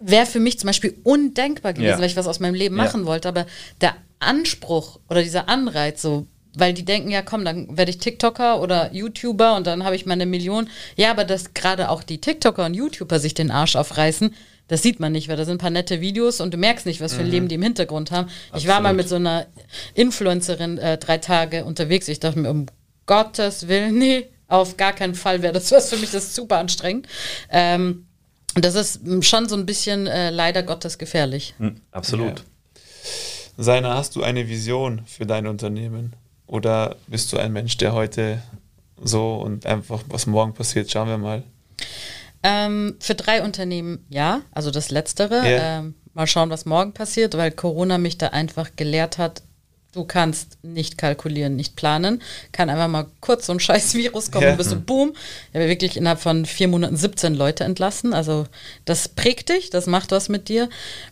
[0.00, 1.98] wäre für mich zum Beispiel undenkbar gewesen, ja.
[1.98, 3.26] weil ich was aus meinem Leben machen wollte.
[3.26, 3.46] Aber
[3.80, 8.60] der Anspruch oder dieser Anreiz, so weil die denken, ja komm, dann werde ich TikToker
[8.60, 10.68] oder YouTuber und dann habe ich meine Million.
[10.96, 14.34] Ja, aber dass gerade auch die TikToker und YouTuber sich den Arsch aufreißen,
[14.68, 17.00] das sieht man nicht, weil da sind ein paar nette Videos und du merkst nicht,
[17.00, 17.32] was für ein mhm.
[17.32, 18.26] Leben die im Hintergrund haben.
[18.26, 18.62] Absolut.
[18.62, 19.46] Ich war mal mit so einer
[19.94, 22.06] Influencerin äh, drei Tage unterwegs.
[22.08, 22.66] Ich dachte mir, um
[23.06, 26.58] Gottes Willen, nee, auf gar keinen Fall wäre das was für mich, das ist super
[26.58, 27.08] anstrengend.
[27.50, 28.06] Ähm,
[28.54, 31.54] das ist schon so ein bisschen äh, leider Gottes gefährlich.
[31.58, 32.40] Mhm, absolut.
[32.40, 32.44] Ja.
[33.56, 36.14] Seiner, hast du eine Vision für dein Unternehmen?
[36.48, 38.42] Oder bist du ein Mensch, der heute
[39.00, 41.44] so und einfach, was morgen passiert, schauen wir mal?
[42.42, 45.42] Ähm, für drei Unternehmen ja, also das Letztere.
[45.44, 45.78] Yeah.
[45.78, 49.42] Ähm, mal schauen, was morgen passiert, weil Corona mich da einfach gelehrt hat,
[49.92, 52.22] du kannst nicht kalkulieren, nicht planen.
[52.50, 54.56] Kann einfach mal kurz so ein scheiß Virus kommen, yeah.
[54.56, 55.12] bist du boom.
[55.50, 58.14] Ich habe wirklich innerhalb von vier Monaten 17 Leute entlassen.
[58.14, 58.46] Also
[58.86, 60.70] das prägt dich, das macht was mit dir.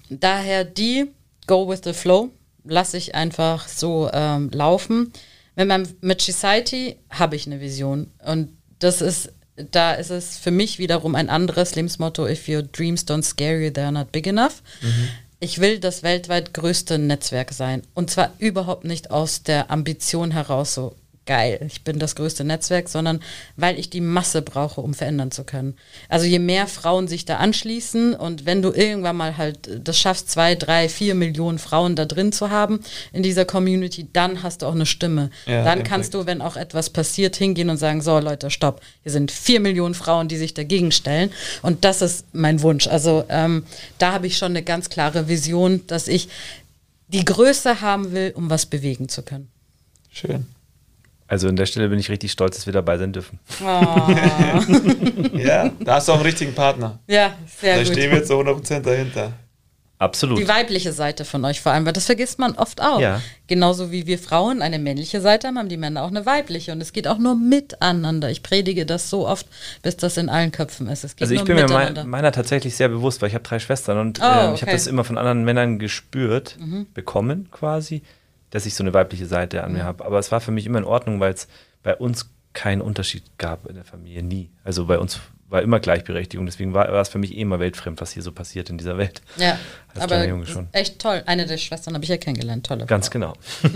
[0.09, 1.11] Daher die
[1.47, 2.30] Go with the Flow
[2.67, 5.12] lasse ich einfach so ähm, laufen.
[5.55, 10.51] Wenn man mit Society habe ich eine Vision und das ist da ist es für
[10.51, 14.62] mich wiederum ein anderes Lebensmotto: If your dreams don't scare you, they're not big enough.
[14.83, 15.09] Mhm.
[15.41, 20.75] Ich will das weltweit größte Netzwerk sein und zwar überhaupt nicht aus der Ambition heraus,
[20.75, 20.95] so
[21.27, 23.20] geil, ich bin das größte Netzwerk, sondern
[23.57, 25.74] weil ich die Masse brauche, um verändern zu können.
[26.09, 30.31] Also je mehr Frauen sich da anschließen und wenn du irgendwann mal halt das schaffst,
[30.31, 32.81] zwei, drei, vier Millionen Frauen da drin zu haben
[33.12, 35.31] in dieser Community, dann hast du auch eine Stimme.
[35.47, 39.12] Ja, dann kannst du, wenn auch etwas passiert, hingehen und sagen, so Leute, stopp, hier
[39.12, 41.31] sind vier Millionen Frauen, die sich dagegen stellen
[41.62, 42.87] und das ist mein Wunsch.
[42.87, 43.64] Also ähm,
[43.99, 46.29] da habe ich schon eine ganz klare Vision, dass ich
[47.09, 49.49] die Größe haben will, um was bewegen zu können.
[50.11, 50.47] Schön.
[51.29, 53.41] Also an der Stelle bin ich richtig stolz, dass wir dabei sein dürfen.
[53.61, 53.64] Oh.
[55.37, 57.01] ja, da hast du auch einen richtigen Partner.
[57.09, 57.91] Ja, sehr da gut.
[57.91, 59.33] Da stehen wir jetzt so 100% dahinter.
[59.99, 60.39] Absolut.
[60.39, 63.01] Die weibliche Seite von euch vor allem, weil das vergisst man oft auch.
[63.01, 63.22] Ja.
[63.47, 66.72] Genauso wie wir Frauen eine männliche Seite haben, haben die Männer auch eine weibliche.
[66.72, 68.31] Und es geht auch nur miteinander.
[68.31, 69.47] Ich predige das so oft,
[69.83, 71.05] bis das in allen Köpfen ist.
[71.18, 74.24] also ich bin mir meiner tatsächlich sehr bewusst, weil ich habe drei Schwestern und oh,
[74.24, 74.61] äh, ich okay.
[74.62, 76.87] habe das immer von anderen Männern gespürt, mhm.
[76.93, 78.03] bekommen quasi,
[78.51, 79.78] dass ich so eine weibliche Seite an mhm.
[79.78, 80.05] mir habe.
[80.05, 81.49] Aber es war für mich immer in Ordnung, weil es
[81.82, 84.51] bei uns keinen Unterschied gab in der Familie, nie.
[84.64, 86.47] Also bei uns war immer Gleichberechtigung.
[86.47, 88.99] Deswegen war, war es für mich eh immer weltfremd, was hier so passiert in dieser
[88.99, 89.22] Welt.
[89.36, 89.59] Ja,
[89.94, 90.68] Als aber Junge schon.
[90.72, 91.22] echt toll.
[91.26, 92.66] Eine der Schwestern habe ich ja kennengelernt.
[92.66, 93.12] Tolle Ganz Frau.
[93.12, 93.34] genau.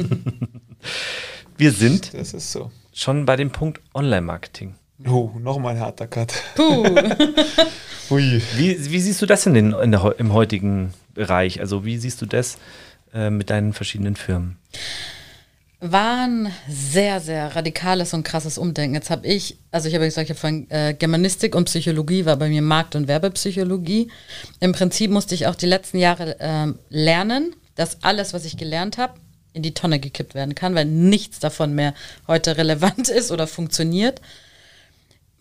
[1.57, 2.71] Wir sind so.
[2.93, 4.75] schon bei dem Punkt Online-Marketing.
[5.07, 6.33] Oh, nochmal ein harter Cut.
[6.57, 6.85] Puh.
[8.11, 8.43] Ui.
[8.57, 11.61] Wie, wie, siehst du das in den, in der, im heutigen Bereich?
[11.61, 12.59] Also wie siehst du das
[13.15, 14.57] äh, mit deinen verschiedenen Firmen?
[15.81, 18.95] war ein sehr, sehr radikales und krasses Umdenken.
[18.95, 22.49] Jetzt habe ich, also ich habe gesagt, ich habe äh, Germanistik und Psychologie, war bei
[22.49, 24.11] mir Markt- und Werbepsychologie.
[24.61, 28.99] Im Prinzip musste ich auch die letzten Jahre äh, lernen, dass alles, was ich gelernt
[28.99, 29.15] habe,
[29.55, 31.95] in die Tonne gekippt werden kann, weil nichts davon mehr
[32.29, 34.21] heute relevant ist oder funktioniert.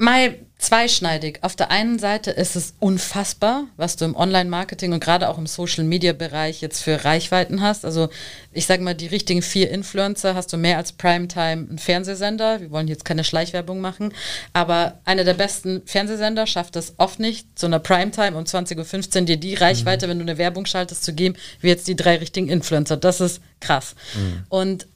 [0.01, 1.39] Mal zweischneidig.
[1.41, 5.45] Auf der einen Seite ist es unfassbar, was du im Online-Marketing und gerade auch im
[5.45, 7.83] Social-Media-Bereich jetzt für Reichweiten hast.
[7.83, 8.07] Also
[8.53, 12.61] ich sage mal, die richtigen vier Influencer hast du mehr als Primetime einen Fernsehsender.
[12.61, 14.13] Wir wollen jetzt keine Schleichwerbung machen,
[14.53, 19.25] aber einer der besten Fernsehsender schafft es oft nicht, zu einer Primetime um 20.15 Uhr
[19.25, 20.11] dir die Reichweite, mhm.
[20.11, 22.95] wenn du eine Werbung schaltest, zu geben, wie jetzt die drei richtigen Influencer.
[22.95, 23.95] Das ist krass.
[24.15, 24.43] Mhm.
[24.47, 24.87] Und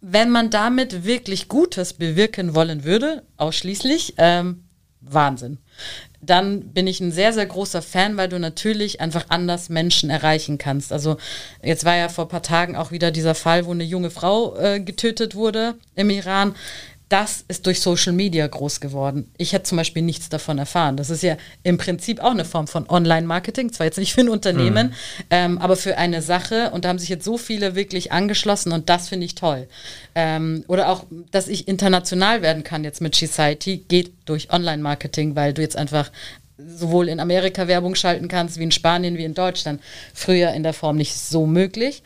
[0.00, 4.64] wenn man damit wirklich Gutes bewirken wollen würde, ausschließlich, ähm,
[5.00, 5.58] Wahnsinn.
[6.20, 10.58] Dann bin ich ein sehr, sehr großer Fan, weil du natürlich einfach anders Menschen erreichen
[10.58, 10.92] kannst.
[10.92, 11.16] Also
[11.62, 14.56] jetzt war ja vor ein paar Tagen auch wieder dieser Fall, wo eine junge Frau
[14.58, 16.54] äh, getötet wurde im Iran
[17.10, 19.30] das ist durch Social Media groß geworden.
[19.36, 20.96] Ich hätte zum Beispiel nichts davon erfahren.
[20.96, 24.28] Das ist ja im Prinzip auch eine Form von Online-Marketing, zwar jetzt nicht für ein
[24.28, 25.24] Unternehmen, mhm.
[25.30, 26.70] ähm, aber für eine Sache.
[26.70, 29.66] Und da haben sich jetzt so viele wirklich angeschlossen und das finde ich toll.
[30.14, 35.52] Ähm, oder auch, dass ich international werden kann jetzt mit Society, geht durch Online-Marketing, weil
[35.52, 36.12] du jetzt einfach
[36.56, 39.80] sowohl in Amerika Werbung schalten kannst, wie in Spanien, wie in Deutschland.
[40.14, 42.04] Früher in der Form nicht so möglich.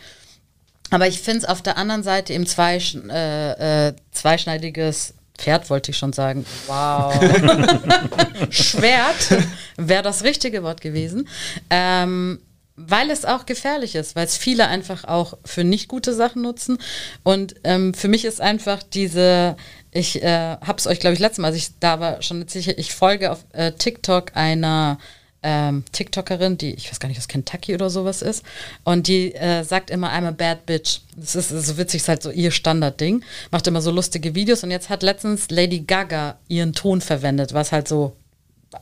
[0.91, 5.91] Aber ich finde es auf der anderen Seite eben zwei, äh, äh, zweischneidiges Pferd, wollte
[5.91, 6.47] ich schon sagen.
[6.67, 7.15] Wow.
[8.51, 9.43] Schwert
[9.77, 11.29] wäre das richtige Wort gewesen.
[11.71, 12.39] Ähm,
[12.77, 16.79] weil es auch gefährlich ist, weil es viele einfach auch für nicht gute Sachen nutzen.
[17.23, 19.57] Und ähm, für mich ist einfach diese,
[19.93, 22.77] ich äh, habe es euch, glaube ich, letztes Mal, als ich da war, schon sicher,
[22.77, 24.99] ich folge auf äh, TikTok einer
[25.45, 28.43] ähm, TikTokerin, die, ich weiß gar nicht, aus Kentucky oder sowas ist.
[28.83, 31.01] Und die äh, sagt immer, I'm a bad bitch.
[31.17, 33.23] Das ist so witzig, ist halt so ihr Standardding.
[33.51, 34.65] Macht immer so lustige Videos.
[34.65, 38.17] Und jetzt hat letztens Lady Gaga ihren Ton verwendet, was halt so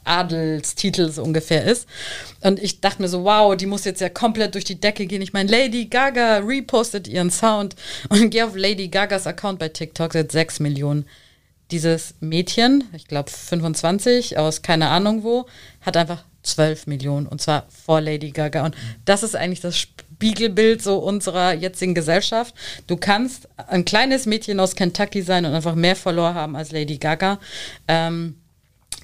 [0.05, 1.89] Adelstitel so ungefähr ist.
[2.41, 5.21] Und ich dachte mir so, wow, die muss jetzt ja komplett durch die Decke gehen.
[5.21, 7.75] Ich meine, Lady Gaga repostet ihren Sound
[8.09, 11.07] und gehe auf Lady Gagas Account bei TikTok, seit 6 Millionen.
[11.73, 15.47] Dieses Mädchen, ich glaube 25, aus keine Ahnung wo,
[15.81, 18.65] hat einfach 12 Millionen und zwar vor Lady Gaga.
[18.65, 18.75] Und
[19.05, 22.55] das ist eigentlich das Spiegelbild so unserer jetzigen Gesellschaft.
[22.87, 26.99] Du kannst ein kleines Mädchen aus Kentucky sein und einfach mehr Follower haben als Lady
[26.99, 27.39] Gaga.
[27.89, 28.37] Ähm,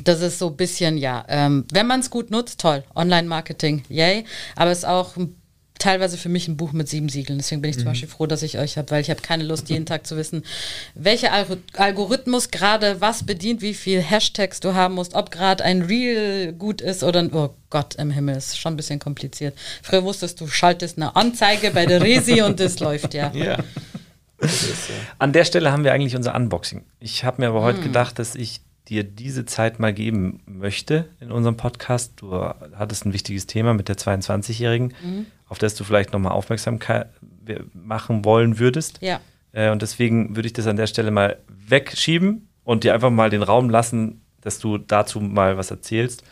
[0.04, 2.84] das ist so ein bisschen, ja, ähm, wenn man es gut nutzt, toll.
[2.94, 4.24] Online-Marketing, yay.
[4.54, 5.37] Aber es ist auch ein
[5.78, 7.38] teilweise für mich ein Buch mit sieben Siegeln.
[7.38, 7.80] Deswegen bin ich mhm.
[7.80, 10.16] zum Beispiel froh, dass ich euch habe, weil ich habe keine Lust, jeden Tag zu
[10.16, 10.44] wissen,
[10.94, 11.32] welcher
[11.76, 16.80] Algorithmus gerade was bedient, wie viel Hashtags du haben musst, ob gerade ein Reel gut
[16.80, 19.56] ist oder ein, oh Gott im Himmel, ist schon ein bisschen kompliziert.
[19.82, 23.32] Früher wusstest du, schaltest eine Anzeige bei der Resi und es läuft, ja.
[23.34, 23.58] Ja.
[25.18, 26.84] An der Stelle haben wir eigentlich unser Unboxing.
[27.00, 27.84] Ich habe mir aber heute hm.
[27.84, 32.14] gedacht, dass ich dir diese Zeit mal geben möchte in unserem Podcast.
[32.16, 35.26] Du hattest ein wichtiges Thema mit der 22-Jährigen, mhm.
[35.48, 37.08] auf das du vielleicht nochmal Aufmerksamkeit
[37.72, 39.00] machen wollen würdest.
[39.00, 39.20] Ja.
[39.52, 43.30] Äh, und deswegen würde ich das an der Stelle mal wegschieben und dir einfach mal
[43.30, 46.22] den Raum lassen, dass du dazu mal was erzählst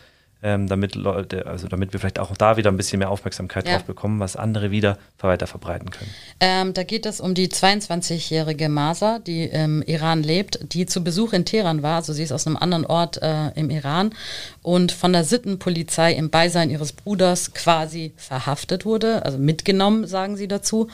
[0.43, 3.73] ähm, damit Leute, also damit wir vielleicht auch da wieder ein bisschen mehr Aufmerksamkeit ja.
[3.73, 6.11] drauf bekommen, was andere wieder weiter verbreiten können.
[6.39, 11.33] Ähm, da geht es um die 22-jährige Masa, die im Iran lebt, die zu Besuch
[11.33, 14.13] in Teheran war, also sie ist aus einem anderen Ort äh, im Iran
[14.61, 20.47] und von der Sittenpolizei im Beisein ihres Bruders quasi verhaftet wurde, also mitgenommen, sagen sie
[20.47, 20.87] dazu,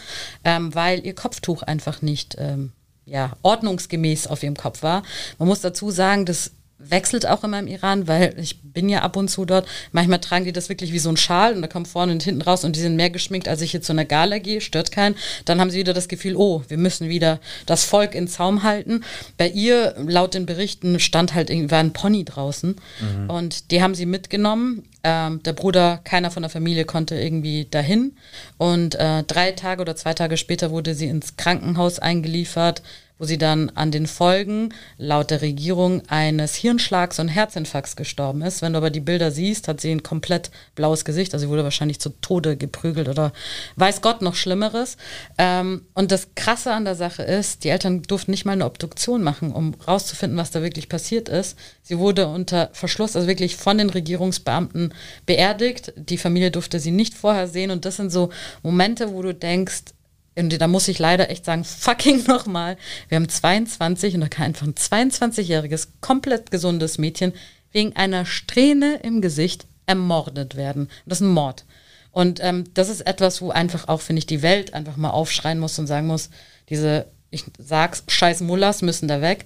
[0.43, 2.71] ähm, weil ihr Kopftuch einfach nicht ähm,
[3.05, 5.03] ja, ordnungsgemäß auf ihrem Kopf war.
[5.37, 6.51] Man muss dazu sagen, dass
[6.89, 9.67] wechselt auch immer im Iran, weil ich bin ja ab und zu dort.
[9.91, 12.41] Manchmal tragen die das wirklich wie so ein Schal und da kommt vorne und hinten
[12.41, 15.15] raus und die sind mehr geschminkt, als ich jetzt zu einer Gala gehe, stört keinen.
[15.45, 19.03] Dann haben sie wieder das Gefühl, oh, wir müssen wieder das Volk in Zaum halten.
[19.38, 23.29] Bei ihr, laut den Berichten, stand halt irgendwie ein Pony draußen mhm.
[23.29, 24.84] und die haben sie mitgenommen.
[25.03, 28.15] Ähm, der Bruder, keiner von der Familie konnte irgendwie dahin.
[28.57, 32.81] Und äh, drei Tage oder zwei Tage später wurde sie ins Krankenhaus eingeliefert
[33.23, 38.61] wo sie dann an den Folgen laut der Regierung eines Hirnschlags und Herzinfarkts gestorben ist.
[38.61, 41.63] Wenn du aber die Bilder siehst, hat sie ein komplett blaues Gesicht, also sie wurde
[41.63, 43.31] wahrscheinlich zu Tode geprügelt oder
[43.75, 44.97] weiß Gott noch Schlimmeres.
[45.37, 49.23] Ähm, und das Krasse an der Sache ist, die Eltern durften nicht mal eine Obduktion
[49.23, 51.57] machen, um rauszufinden, was da wirklich passiert ist.
[51.81, 54.92] Sie wurde unter Verschluss, also wirklich von den Regierungsbeamten
[55.25, 55.93] beerdigt.
[55.95, 58.29] Die Familie durfte sie nicht vorher sehen und das sind so
[58.61, 59.83] Momente, wo du denkst,
[60.35, 62.77] und da muss ich leider echt sagen, fucking nochmal.
[63.07, 67.33] Wir haben 22 und da kann einfach ein 22-jähriges, komplett gesundes Mädchen
[67.71, 70.89] wegen einer Strähne im Gesicht ermordet werden.
[71.05, 71.65] Das ist ein Mord.
[72.11, 75.59] Und ähm, das ist etwas, wo einfach auch, finde ich, die Welt einfach mal aufschreien
[75.59, 76.29] muss und sagen muss,
[76.69, 79.45] diese, ich sag's, scheiß Mullahs müssen da weg.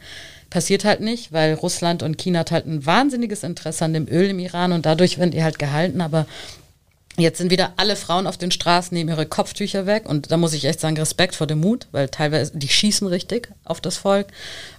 [0.49, 4.29] Passiert halt nicht, weil Russland und China hat halt ein wahnsinniges Interesse an dem Öl
[4.29, 6.01] im Iran und dadurch werden die halt gehalten.
[6.01, 6.25] Aber
[7.19, 10.07] Jetzt sind wieder alle Frauen auf den Straßen, nehmen ihre Kopftücher weg.
[10.07, 13.49] Und da muss ich echt sagen, Respekt vor dem Mut, weil teilweise die schießen richtig
[13.63, 14.27] auf das Volk.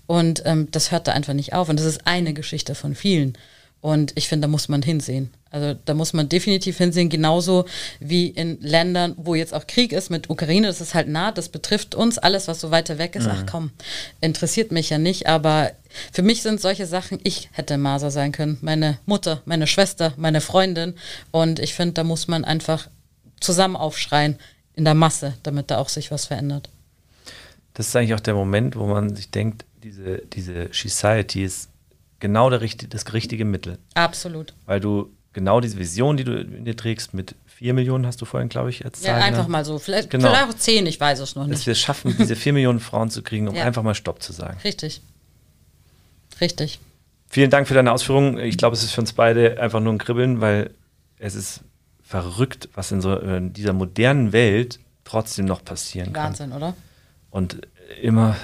[0.06, 1.68] Und ähm, das hört da einfach nicht auf.
[1.68, 3.36] Und das ist eine Geschichte von vielen.
[3.80, 5.30] Und ich finde, da muss man hinsehen.
[5.50, 7.64] Also da muss man definitiv hinsehen, genauso
[8.00, 11.48] wie in Ländern, wo jetzt auch Krieg ist mit Ukraine, das ist halt nah, das
[11.48, 13.32] betrifft uns, alles, was so weiter weg ist, mhm.
[13.32, 13.70] ach komm,
[14.20, 15.72] interessiert mich ja nicht, aber
[16.12, 20.42] für mich sind solche Sachen, ich hätte Maser sein können, meine Mutter, meine Schwester, meine
[20.42, 20.94] Freundin
[21.30, 22.88] und ich finde, da muss man einfach
[23.40, 24.38] zusammen aufschreien
[24.74, 26.68] in der Masse, damit da auch sich was verändert.
[27.72, 31.70] Das ist eigentlich auch der Moment, wo man sich denkt, diese, diese Society ist
[32.20, 33.78] genau der, das richtige Mittel.
[33.94, 34.54] Absolut.
[34.66, 38.24] Weil du genau diese Vision, die du in dir trägst, mit vier Millionen hast du
[38.24, 39.04] vorhin, glaube ich, jetzt.
[39.04, 39.78] Ja, einfach mal so.
[39.78, 40.28] Vielleicht, genau.
[40.28, 41.58] vielleicht auch zehn, ich weiß es noch nicht.
[41.58, 43.64] Dass wir es schaffen, diese vier Millionen Frauen zu kriegen, um ja.
[43.64, 44.58] einfach mal Stopp zu sagen.
[44.64, 45.00] Richtig.
[46.40, 46.78] Richtig.
[47.28, 48.38] Vielen Dank für deine Ausführungen.
[48.38, 50.70] Ich glaube, es ist für uns beide einfach nur ein Kribbeln, weil
[51.18, 51.60] es ist
[52.02, 56.60] verrückt, was in so in dieser modernen Welt trotzdem noch passieren Wahnsinn, kann.
[56.60, 56.76] Wahnsinn, oder?
[57.30, 57.60] Und
[58.02, 58.36] immer,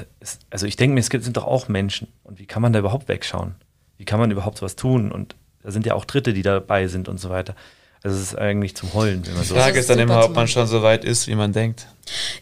[0.50, 2.08] also ich denke mir, es gibt, sind doch auch Menschen.
[2.22, 3.54] Und wie kann man da überhaupt wegschauen?
[3.98, 5.12] Wie kann man überhaupt sowas tun?
[5.12, 7.54] Und da sind ja auch Dritte, die dabei sind und so weiter.
[8.02, 9.54] Also es ist eigentlich zum Heulen, wenn man so.
[9.54, 11.86] Die Frage ist dann immer, ob man schon so weit ist, wie man denkt.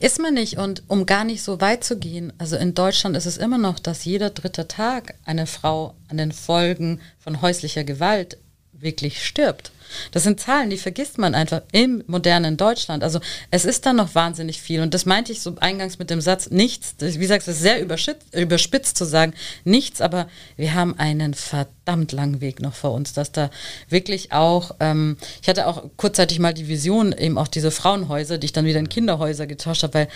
[0.00, 0.58] Ist man nicht.
[0.58, 3.78] Und um gar nicht so weit zu gehen, also in Deutschland ist es immer noch,
[3.78, 8.38] dass jeder dritte Tag eine Frau an den Folgen von häuslicher Gewalt
[8.82, 9.72] wirklich stirbt.
[10.10, 13.02] Das sind Zahlen, die vergisst man einfach im modernen Deutschland.
[13.02, 13.20] Also
[13.50, 14.80] es ist da noch wahnsinnig viel.
[14.80, 18.96] Und das meinte ich so eingangs mit dem Satz, nichts, wie es ist sehr überspitzt
[18.96, 23.50] zu sagen, nichts, aber wir haben einen verdammt langen Weg noch vor uns, dass da
[23.88, 28.46] wirklich auch, ähm, ich hatte auch kurzzeitig mal die Vision, eben auch diese Frauenhäuser, die
[28.46, 30.08] ich dann wieder in Kinderhäuser getauscht habe, weil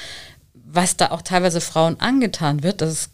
[0.68, 3.10] was da auch teilweise Frauen angetan wird, das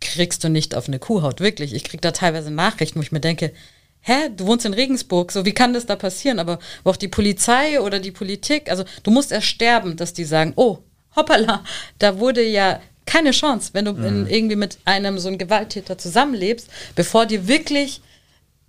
[0.00, 1.74] kriegst du nicht auf eine Kuhhaut, wirklich.
[1.74, 3.52] Ich kriege da teilweise Nachrichten, wo ich mir denke,
[4.04, 6.38] hä, du wohnst in Regensburg, so wie kann das da passieren?
[6.38, 10.24] Aber wo auch die Polizei oder die Politik, also du musst erst sterben, dass die
[10.24, 10.78] sagen, oh,
[11.16, 11.64] hoppala,
[11.98, 14.04] da wurde ja keine Chance, wenn du mhm.
[14.04, 18.00] in, irgendwie mit einem so einem Gewalttäter zusammenlebst, bevor dir wirklich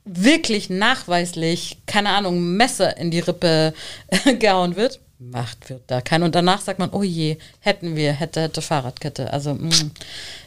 [0.06, 3.74] wirklich nachweislich, keine Ahnung, Messer in die Rippe
[4.40, 6.24] gehauen wird, macht wird da kein.
[6.24, 9.34] Und danach sagt man, oh je, hätten wir, hätte, hätte Fahrradkette.
[9.34, 9.92] Also mh, mm,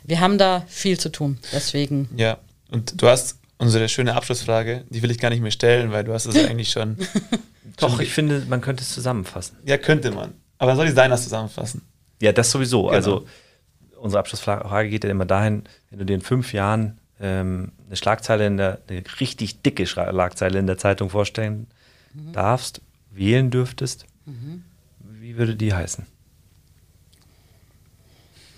[0.04, 1.38] wir haben da viel zu tun.
[1.52, 2.08] Deswegen.
[2.16, 2.38] Ja,
[2.70, 6.12] und du hast unsere schöne Abschlussfrage, die will ich gar nicht mehr stellen, weil du
[6.12, 6.96] hast es eigentlich schon.
[7.76, 9.58] Doch, schon ich finde, man könnte es zusammenfassen.
[9.64, 10.34] Ja, könnte man.
[10.58, 11.82] Aber soll ich deiner zusammenfassen?
[12.20, 12.84] Ja, das sowieso.
[12.84, 12.94] Genau.
[12.94, 13.26] Also
[13.96, 18.46] unsere Abschlussfrage geht ja immer dahin, wenn du dir in fünf Jahren ähm, eine Schlagzeile
[18.46, 21.66] in der, eine richtig dicke Schlagzeile in der Zeitung vorstellen
[22.14, 22.32] mhm.
[22.32, 22.80] darfst,
[23.10, 24.64] wählen dürftest, mhm.
[25.00, 26.06] wie würde die heißen?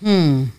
[0.00, 0.52] Hm.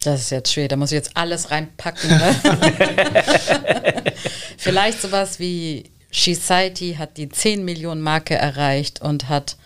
[0.00, 2.08] Das ist jetzt schwer, da muss ich jetzt alles reinpacken.
[2.08, 2.34] Ne?
[4.56, 9.56] Vielleicht sowas wie Society hat die 10 Millionen Marke erreicht und hat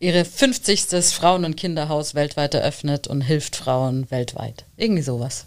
[0.00, 1.02] ihre 50.
[1.12, 4.66] Frauen- und Kinderhaus weltweit eröffnet und hilft Frauen weltweit.
[4.76, 5.46] Irgendwie sowas.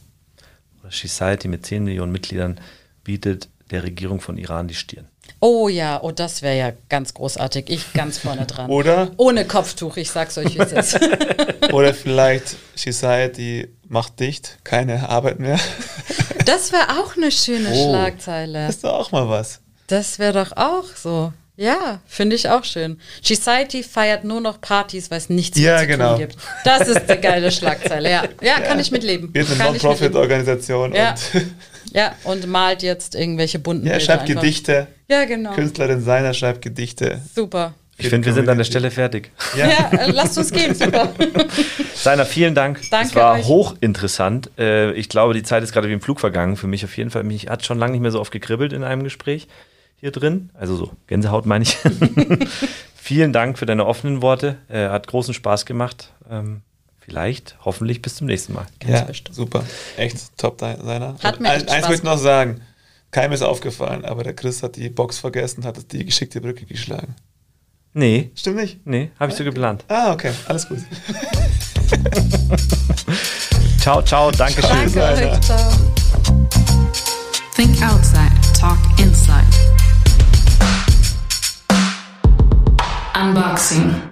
[0.90, 2.60] Society mit 10 Millionen Mitgliedern
[3.04, 5.08] bietet der Regierung von Iran die Stirn.
[5.40, 7.70] Oh ja, oh, das wäre ja ganz großartig.
[7.70, 8.70] Ich ganz vorne dran.
[8.70, 9.12] Oder?
[9.18, 11.00] Ohne Kopftuch, ich sag's euch, wie es ist.
[11.72, 15.60] Oder vielleicht Society macht dicht, keine Arbeit mehr.
[16.46, 18.66] Das wäre auch eine schöne oh, Schlagzeile.
[18.66, 19.62] Das ist doch auch mal was.
[19.86, 21.32] Das wäre doch auch so.
[21.56, 23.00] Ja, finde ich auch schön.
[23.22, 26.10] Society feiert nur noch Partys, weil es nichts ja, mehr zu genau.
[26.12, 26.38] tun gibt.
[26.64, 28.24] Das ist eine geile Schlagzeile, ja.
[28.42, 29.30] Ja, kann ich mitleben.
[29.32, 30.96] Wir sind eine Non-Profit-Organisation.
[30.96, 31.14] Ja.
[31.94, 34.42] Ja, und malt jetzt irgendwelche bunten Ja, er schreibt einfach.
[34.42, 34.88] Gedichte.
[35.10, 35.52] Ja, genau.
[35.54, 37.22] Künstlerin seiner schreibt Gedichte.
[37.34, 37.74] Super.
[37.98, 39.32] Ich finde, wir sind an der Stelle fertig.
[39.56, 41.14] Ja, ja äh, lasst uns gehen, super.
[41.94, 42.82] Seiner, vielen Dank.
[42.90, 43.46] Danke es war euch.
[43.46, 44.50] hochinteressant.
[44.58, 46.58] Äh, ich glaube, die Zeit ist gerade wie im Flug vergangen.
[46.58, 47.24] Für mich auf jeden Fall.
[47.24, 49.48] Mich hat schon lange nicht mehr so oft gekribbelt in einem Gespräch
[49.98, 50.50] hier drin.
[50.56, 51.78] Also so, Gänsehaut meine ich.
[52.96, 54.58] vielen Dank für deine offenen Worte.
[54.68, 56.12] Äh, hat großen Spaß gemacht.
[57.04, 58.68] Vielleicht, hoffentlich bis zum nächsten Mal.
[58.80, 59.36] Ganz ja, bestimmt.
[59.36, 59.64] super.
[59.98, 61.16] Echt top seiner.
[61.22, 62.62] Hat mir echt Eins möchte ich noch sagen.
[63.10, 67.16] Keinem ist aufgefallen, aber der Chris hat die Box vergessen, hat die geschickte Brücke geschlagen.
[67.94, 68.32] Nee.
[68.36, 68.86] Stimmt nicht?
[68.86, 69.84] Nee, habe ich so geplant.
[69.90, 70.78] Ah, okay, alles gut.
[73.82, 74.94] ciao, ciao, danke schön.
[74.94, 75.72] Danke ciao.
[77.56, 79.44] Think outside, talk inside.
[83.14, 84.11] Unboxing.